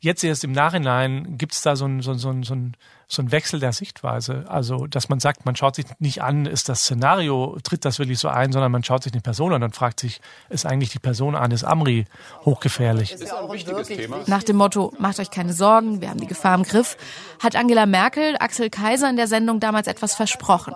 jetzt 0.01 0.25
erst 0.25 0.45
im 0.45 0.53
Nachhinein 0.53 1.37
gibt 1.39 1.53
es 1.53 1.63
da 1.63 1.77
so 1.77 1.85
ein, 1.85 2.01
so, 2.01 2.15
so, 2.15 2.35
so, 2.43 2.55
ein, 2.55 2.77
so 3.07 3.23
ein 3.23 3.33
Wechsel 3.33 3.61
der 3.61 3.73
Sichtweise. 3.73 4.45
Also, 4.49 4.87
dass 4.87 5.09
man 5.09 5.21
sagt, 5.21 5.45
man 5.45 5.57
schaut 5.57 5.77
sich 5.77 5.85
nicht 5.99 6.23
an, 6.23 6.47
ist 6.47 6.69
das 6.69 6.81
Szenario, 6.81 7.59
tritt 7.63 7.85
das 7.85 7.99
wirklich 7.99 8.19
so 8.19 8.29
ein, 8.29 8.51
sondern 8.51 8.73
man 8.73 8.83
schaut 8.83 9.03
sich 9.03 9.13
eine 9.13 9.21
Person 9.21 9.53
an 9.53 9.63
und 9.63 9.77
fragt 9.77 10.01
sich, 10.01 10.21
ist 10.49 10.67
eigentlich 10.67 10.91
die 10.91 10.99
Person 10.99 11.35
Anis 11.35 11.65
Amri 11.65 12.07
hochgefährlich? 12.45 13.13
Ist 13.13 13.25
ja 13.25 13.41
ein 13.41 13.53
wichtiges 13.53 13.89
Thema. 13.89 14.19
Nach 14.27 14.43
dem 14.43 14.57
Motto, 14.57 14.93
macht 14.99 15.21
euch 15.21 15.31
keine 15.31 15.53
Sorgen, 15.53 16.01
wir 16.01 16.09
haben 16.09 16.21
die 16.21 16.27
Gefahr 16.27 16.55
im 16.55 16.63
Griff, 16.63 16.97
hat 17.39 17.55
Angela 17.55 17.87
Merkel 17.87 18.37
Axel 18.41 18.71
Kaiser 18.71 19.09
in 19.11 19.17
der 19.17 19.27
Sendung 19.27 19.61
damals 19.61 19.87
etwas 19.87 20.15
versprochen. 20.15 20.75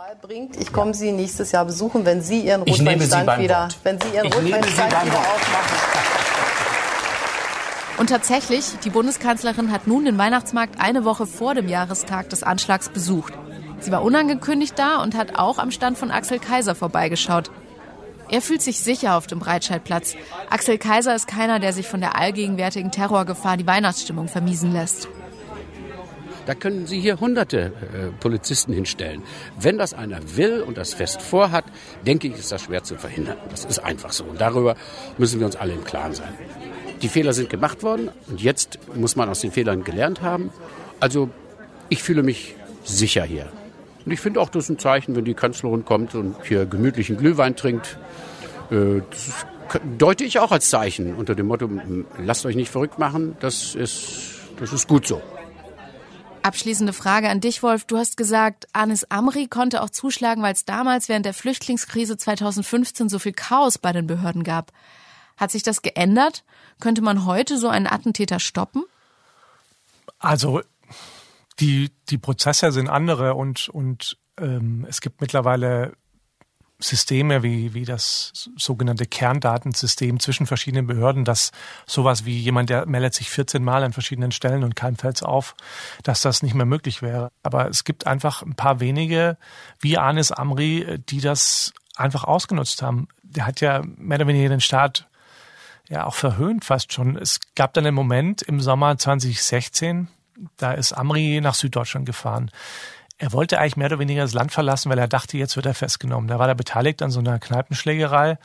Ich 0.59 0.73
komme 0.73 0.93
Sie 0.93 1.13
nächstes 1.13 1.53
Jahr 1.53 1.65
besuchen, 1.65 2.05
wenn 2.05 2.21
Sie 2.21 2.41
Ihren 2.41 2.63
Rotweinstand 2.63 3.39
wieder, 3.39 3.69
wenn 3.83 4.01
Sie 4.01 4.09
Ihren 4.15 4.33
Rotweinstand 4.33 5.07
wieder 5.07 5.19
aufmachen. 5.19 6.13
Und 7.96 8.09
tatsächlich, 8.09 8.64
die 8.85 8.90
Bundeskanzlerin 8.90 9.70
hat 9.70 9.87
nun 9.87 10.04
den 10.04 10.18
Weihnachtsmarkt 10.18 10.80
eine 10.80 11.04
Woche 11.04 11.26
vor 11.26 11.54
dem 11.54 11.68
Jahrestag 11.68 12.28
des 12.28 12.42
Anschlags 12.42 12.88
besucht. 12.88 13.35
Sie 13.78 13.92
war 13.92 14.02
unangekündigt 14.02 14.76
da 14.78 15.02
und 15.02 15.14
hat 15.14 15.37
auch 15.37 15.59
am 15.59 15.70
Stand 15.70 15.96
von 15.96 16.11
Axel 16.11 16.38
Kaiser 16.38 16.74
vorbeigeschaut. 16.74 17.50
Er 18.30 18.40
fühlt 18.40 18.62
sich 18.62 18.80
sicher 18.80 19.16
auf 19.16 19.26
dem 19.26 19.38
Breitscheidplatz. 19.38 20.16
Axel 20.50 20.78
Kaiser 20.78 21.14
ist 21.14 21.28
keiner, 21.28 21.61
der 21.61 21.72
sich 21.72 21.87
von 21.87 22.00
der 22.00 22.18
allgegenwärtigen 22.18 22.90
Terrorgefahr 22.90 23.57
die 23.57 23.66
Weihnachtsstimmung 23.66 24.28
vermiesen 24.28 24.72
lässt. 24.72 25.09
Da 26.46 26.54
können 26.54 26.87
Sie 26.87 27.00
hier 27.00 27.20
hunderte 27.20 27.59
äh, 27.59 28.11
Polizisten 28.20 28.72
hinstellen. 28.72 29.22
Wenn 29.59 29.78
das 29.78 29.94
einer 29.94 30.37
will 30.37 30.62
und 30.62 30.76
das 30.76 30.92
fest 30.92 31.22
vorhat, 31.22 31.64
denke 32.07 32.28
ich, 32.28 32.35
ist 32.35 32.52
das 32.52 32.62
schwer 32.62 32.83
zu 32.83 32.96
verhindern. 32.96 33.37
Das 33.50 33.64
ist 33.64 33.78
einfach 33.78 34.12
so. 34.12 34.24
Und 34.24 34.40
darüber 34.40 34.76
müssen 35.16 35.38
wir 35.38 35.46
uns 35.46 35.57
alle 35.57 35.72
im 35.72 35.85
Klaren 35.85 36.12
sein. 36.12 36.35
Die 37.05 37.11
Fehler 37.11 37.35
sind 37.35 37.51
gemacht 37.51 37.83
worden 37.83 38.09
und 38.29 38.40
jetzt 38.40 38.79
muss 38.95 39.14
man 39.14 39.29
aus 39.29 39.40
den 39.40 39.53
Fehlern 39.53 39.85
gelernt 39.85 40.23
haben. 40.23 40.51
Also 41.01 41.29
ich 41.90 42.03
fühle 42.03 42.23
mich 42.23 42.55
sicher 42.83 43.25
hier. 43.25 43.53
Und 44.07 44.12
ich 44.12 44.21
finde 44.21 44.40
auch, 44.40 44.49
das 44.49 44.64
ist 44.64 44.71
ein 44.71 44.79
Zeichen, 44.79 45.14
wenn 45.14 45.27
die 45.27 45.35
Kanzlerin 45.35 45.85
kommt 45.85 46.14
und 46.14 46.35
hier 46.45 46.64
gemütlichen 46.64 47.19
Glühwein 47.19 47.57
trinkt. 47.57 47.99
Äh, 48.71 49.03
das 49.11 49.45
deute 49.99 50.25
ich 50.25 50.38
auch 50.38 50.51
als 50.51 50.71
Zeichen 50.71 51.14
unter 51.14 51.35
dem 51.35 51.47
Motto, 51.47 51.69
lasst 52.25 52.47
euch 52.47 52.57
nicht 52.57 52.71
verrückt 52.71 52.99
machen, 52.99 53.37
das 53.38 53.75
ist, 53.75 54.37
das 54.59 54.73
ist 54.73 54.88
gut 54.88 55.07
so. 55.07 55.21
Abschließende 56.40 56.95
Frage 56.95 57.29
an 57.29 57.40
dich, 57.40 57.62
Wolf. 57.62 57.85
Du 57.85 57.99
hast 57.99 58.17
gesagt, 58.17 58.67
Anis 58.73 59.05
Amri 59.11 59.47
konnte 59.47 59.83
auch 59.83 59.90
zuschlagen, 59.90 60.43
weil 60.43 60.55
es 60.55 60.64
damals 60.64 61.11
während 61.11 61.27
der 61.27 61.35
Flüchtlingskrise 61.35 62.17
2015 62.17 63.11
so 63.11 63.19
viel 63.19 63.35
Chaos 63.35 63.77
bei 63.77 63.93
den 63.93 64.07
Behörden 64.07 64.43
gab. 64.43 64.73
Hat 65.37 65.51
sich 65.51 65.62
das 65.62 65.83
geändert? 65.83 66.44
Könnte 66.81 67.03
man 67.03 67.25
heute 67.25 67.59
so 67.59 67.68
einen 67.68 67.87
Attentäter 67.87 68.40
stoppen? 68.40 68.85
Also 70.18 70.62
die, 71.61 71.90
die 72.09 72.18
Prozesse 72.18 72.73
sind 72.73 72.88
andere 72.88 73.35
und, 73.35 73.68
und 73.68 74.18
ähm, 74.38 74.87
es 74.88 75.01
gibt 75.01 75.20
mittlerweile 75.20 75.92
Systeme 76.81 77.42
wie, 77.42 77.73
wie 77.73 77.85
das 77.85 78.33
sogenannte 78.57 79.07
Kerndatensystem 79.07 80.18
zwischen 80.18 80.47
verschiedenen 80.47 80.87
Behörden, 80.87 81.25
dass 81.25 81.53
sowas 81.87 82.25
wie 82.25 82.37
jemand, 82.37 82.68
der 82.68 82.87
meldet 82.87 83.14
sich 83.14 83.31
14 83.31 83.62
Mal 83.62 83.85
an 83.85 83.92
verschiedenen 83.92 84.33
Stellen 84.33 84.64
und 84.64 84.75
keinem 84.75 84.97
fällt's 84.97 85.23
auf, 85.23 85.55
dass 86.03 86.20
das 86.20 86.42
nicht 86.42 86.55
mehr 86.55 86.66
möglich 86.66 87.01
wäre. 87.01 87.31
Aber 87.42 87.68
es 87.68 87.85
gibt 87.85 88.07
einfach 88.07 88.42
ein 88.42 88.55
paar 88.55 88.81
wenige, 88.81 89.38
wie 89.79 89.99
Anis 89.99 90.33
Amri, 90.33 90.99
die 91.09 91.20
das 91.20 91.73
einfach 91.97 92.25
ausgenutzt 92.25 92.83
haben. 92.83 93.09
Der 93.23 93.47
hat 93.47 93.61
ja 93.61 93.83
mehr 93.97 94.18
oder 94.18 94.27
weniger 94.27 94.49
den 94.49 94.61
Staat 94.61 95.09
ja 95.88 96.07
auch 96.07 96.14
verhöhnt 96.14 96.64
fast 96.64 96.92
schon. 96.92 97.16
Es 97.16 97.40
gab 97.55 97.75
dann 97.75 97.87
einen 97.87 97.94
Moment 97.94 98.42
im 98.42 98.61
Sommer 98.61 98.97
2016, 98.97 100.09
da 100.57 100.73
ist 100.73 100.92
Amri 100.92 101.40
nach 101.40 101.55
Süddeutschland 101.55 102.07
gefahren. 102.07 102.51
Er 103.16 103.33
wollte 103.33 103.61
eigentlich 103.61 103.77
mehr 103.77 103.87
oder 103.87 104.01
weniger 104.01 104.23
das 104.23 104.35
Land 104.35 104.51
verlassen, 104.51 104.90
weil 104.90 104.99
er 104.99 105.07
dachte, 105.07 105.38
jetzt 105.38 105.55
wird 105.55 105.66
er 105.66 105.75
festgenommen. 105.75 106.27
Da 106.27 106.40
war 106.40 106.49
er 106.49 106.57
beteiligt 106.57 107.01
an 107.01 107.12
so 107.12 107.20
einer 107.20 107.38
Kneipenschlägerei. 107.38 108.38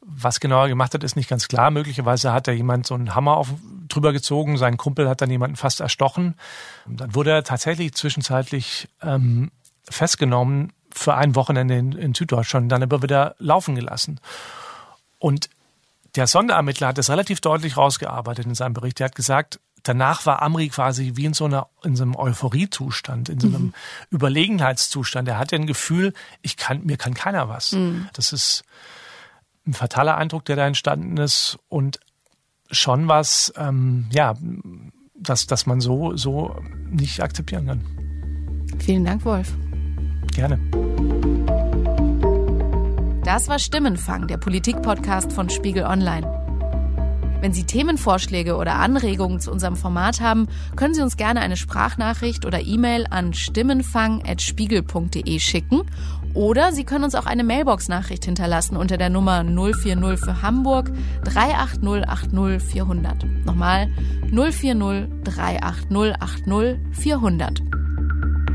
Was 0.00 0.40
genau 0.40 0.62
er 0.62 0.68
gemacht 0.68 0.94
hat, 0.94 1.04
ist 1.04 1.14
nicht 1.14 1.28
ganz 1.28 1.46
klar. 1.46 1.70
Möglicherweise 1.70 2.32
hat 2.32 2.48
er 2.48 2.54
jemand 2.54 2.86
so 2.86 2.94
einen 2.94 3.14
Hammer 3.14 3.36
auf, 3.36 3.52
drüber 3.86 4.14
gezogen. 4.14 4.56
Sein 4.56 4.78
Kumpel 4.78 5.08
hat 5.10 5.20
dann 5.20 5.30
jemanden 5.30 5.56
fast 5.56 5.80
erstochen. 5.80 6.36
Und 6.86 7.02
dann 7.02 7.14
wurde 7.14 7.32
er 7.32 7.44
tatsächlich 7.44 7.92
zwischenzeitlich 7.94 8.88
ähm, 9.02 9.50
festgenommen 9.84 10.72
für 10.90 11.14
ein 11.14 11.34
Wochenende 11.34 11.76
in, 11.76 11.92
in 11.92 12.14
Süddeutschland, 12.14 12.72
dann 12.72 12.82
aber 12.82 13.02
wieder 13.02 13.34
laufen 13.38 13.74
gelassen. 13.74 14.20
Und 15.18 15.50
der 16.14 16.26
Sonderermittler 16.26 16.88
hat 16.88 16.98
es 16.98 17.10
relativ 17.10 17.40
deutlich 17.40 17.76
rausgearbeitet 17.76 18.46
in 18.46 18.54
seinem 18.54 18.74
Bericht. 18.74 19.00
Er 19.00 19.06
hat 19.06 19.14
gesagt, 19.14 19.60
danach 19.82 20.26
war 20.26 20.42
Amri 20.42 20.68
quasi 20.68 21.12
wie 21.14 21.26
in 21.26 21.34
so 21.34 21.44
einer 21.44 21.68
in 21.84 21.96
so 21.96 22.02
einem 22.02 22.16
Euphoriezustand, 22.16 23.28
in 23.28 23.40
so 23.40 23.48
einem 23.48 23.62
mhm. 23.62 23.74
Überlegenheitszustand. 24.10 25.28
Er 25.28 25.38
hatte 25.38 25.56
ein 25.56 25.66
Gefühl, 25.66 26.12
ich 26.42 26.56
kann 26.56 26.84
mir 26.84 26.96
kann 26.96 27.14
keiner 27.14 27.48
was. 27.48 27.72
Mhm. 27.72 28.08
Das 28.12 28.32
ist 28.32 28.64
ein 29.66 29.74
fataler 29.74 30.16
Eindruck, 30.16 30.44
der 30.46 30.56
da 30.56 30.66
entstanden 30.66 31.16
ist 31.18 31.58
und 31.68 32.00
schon 32.70 33.08
was, 33.08 33.52
ähm, 33.56 34.06
ja, 34.10 34.34
dass, 35.14 35.46
dass 35.46 35.66
man 35.66 35.80
so, 35.80 36.16
so 36.16 36.56
nicht 36.90 37.22
akzeptieren 37.22 37.66
kann. 37.66 38.78
Vielen 38.78 39.04
Dank, 39.04 39.24
Wolf. 39.24 39.54
Gerne. 40.34 40.58
Das 43.28 43.46
war 43.46 43.58
Stimmenfang, 43.58 44.26
der 44.26 44.38
Politik-Podcast 44.38 45.34
von 45.34 45.50
Spiegel 45.50 45.84
Online. 45.84 46.26
Wenn 47.42 47.52
Sie 47.52 47.64
Themenvorschläge 47.64 48.56
oder 48.56 48.76
Anregungen 48.76 49.38
zu 49.38 49.52
unserem 49.52 49.76
Format 49.76 50.22
haben, 50.22 50.48
können 50.76 50.94
Sie 50.94 51.02
uns 51.02 51.18
gerne 51.18 51.40
eine 51.40 51.58
Sprachnachricht 51.58 52.46
oder 52.46 52.62
E-Mail 52.62 53.04
an 53.10 53.34
stimmenfang.spiegel.de 53.34 55.40
schicken 55.40 55.82
oder 56.32 56.72
Sie 56.72 56.84
können 56.84 57.04
uns 57.04 57.14
auch 57.14 57.26
eine 57.26 57.44
Mailbox-Nachricht 57.44 58.24
hinterlassen 58.24 58.78
unter 58.78 58.96
der 58.96 59.10
Nummer 59.10 59.44
040 59.44 60.18
für 60.18 60.40
Hamburg 60.40 60.90
38080 61.24 62.62
400. 62.62 63.26
Nochmal 63.44 63.92
040 64.32 65.06
38080 65.24 66.78
400. 66.92 67.60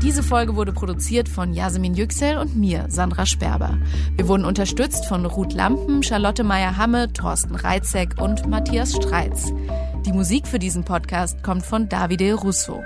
Diese 0.04 0.22
Folge 0.22 0.54
wurde 0.54 0.74
produziert 0.74 1.30
von 1.30 1.54
Yasemin 1.54 1.94
Yüksel 1.94 2.36
und 2.36 2.54
mir, 2.54 2.84
Sandra 2.88 3.24
Sperber. 3.24 3.78
Wir 4.16 4.28
wurden 4.28 4.44
unterstützt 4.44 5.06
von 5.06 5.24
Ruth 5.24 5.54
Lampen, 5.54 6.02
Charlotte 6.02 6.44
Meyer-Hamme, 6.44 7.10
Thorsten 7.14 7.54
Reitzek 7.54 8.20
und 8.20 8.46
Matthias 8.46 8.94
Streitz. 8.94 9.50
Die 10.04 10.12
Musik 10.12 10.46
für 10.46 10.58
diesen 10.58 10.84
Podcast 10.84 11.42
kommt 11.42 11.64
von 11.64 11.88
Davide 11.88 12.34
Russo. 12.34 12.82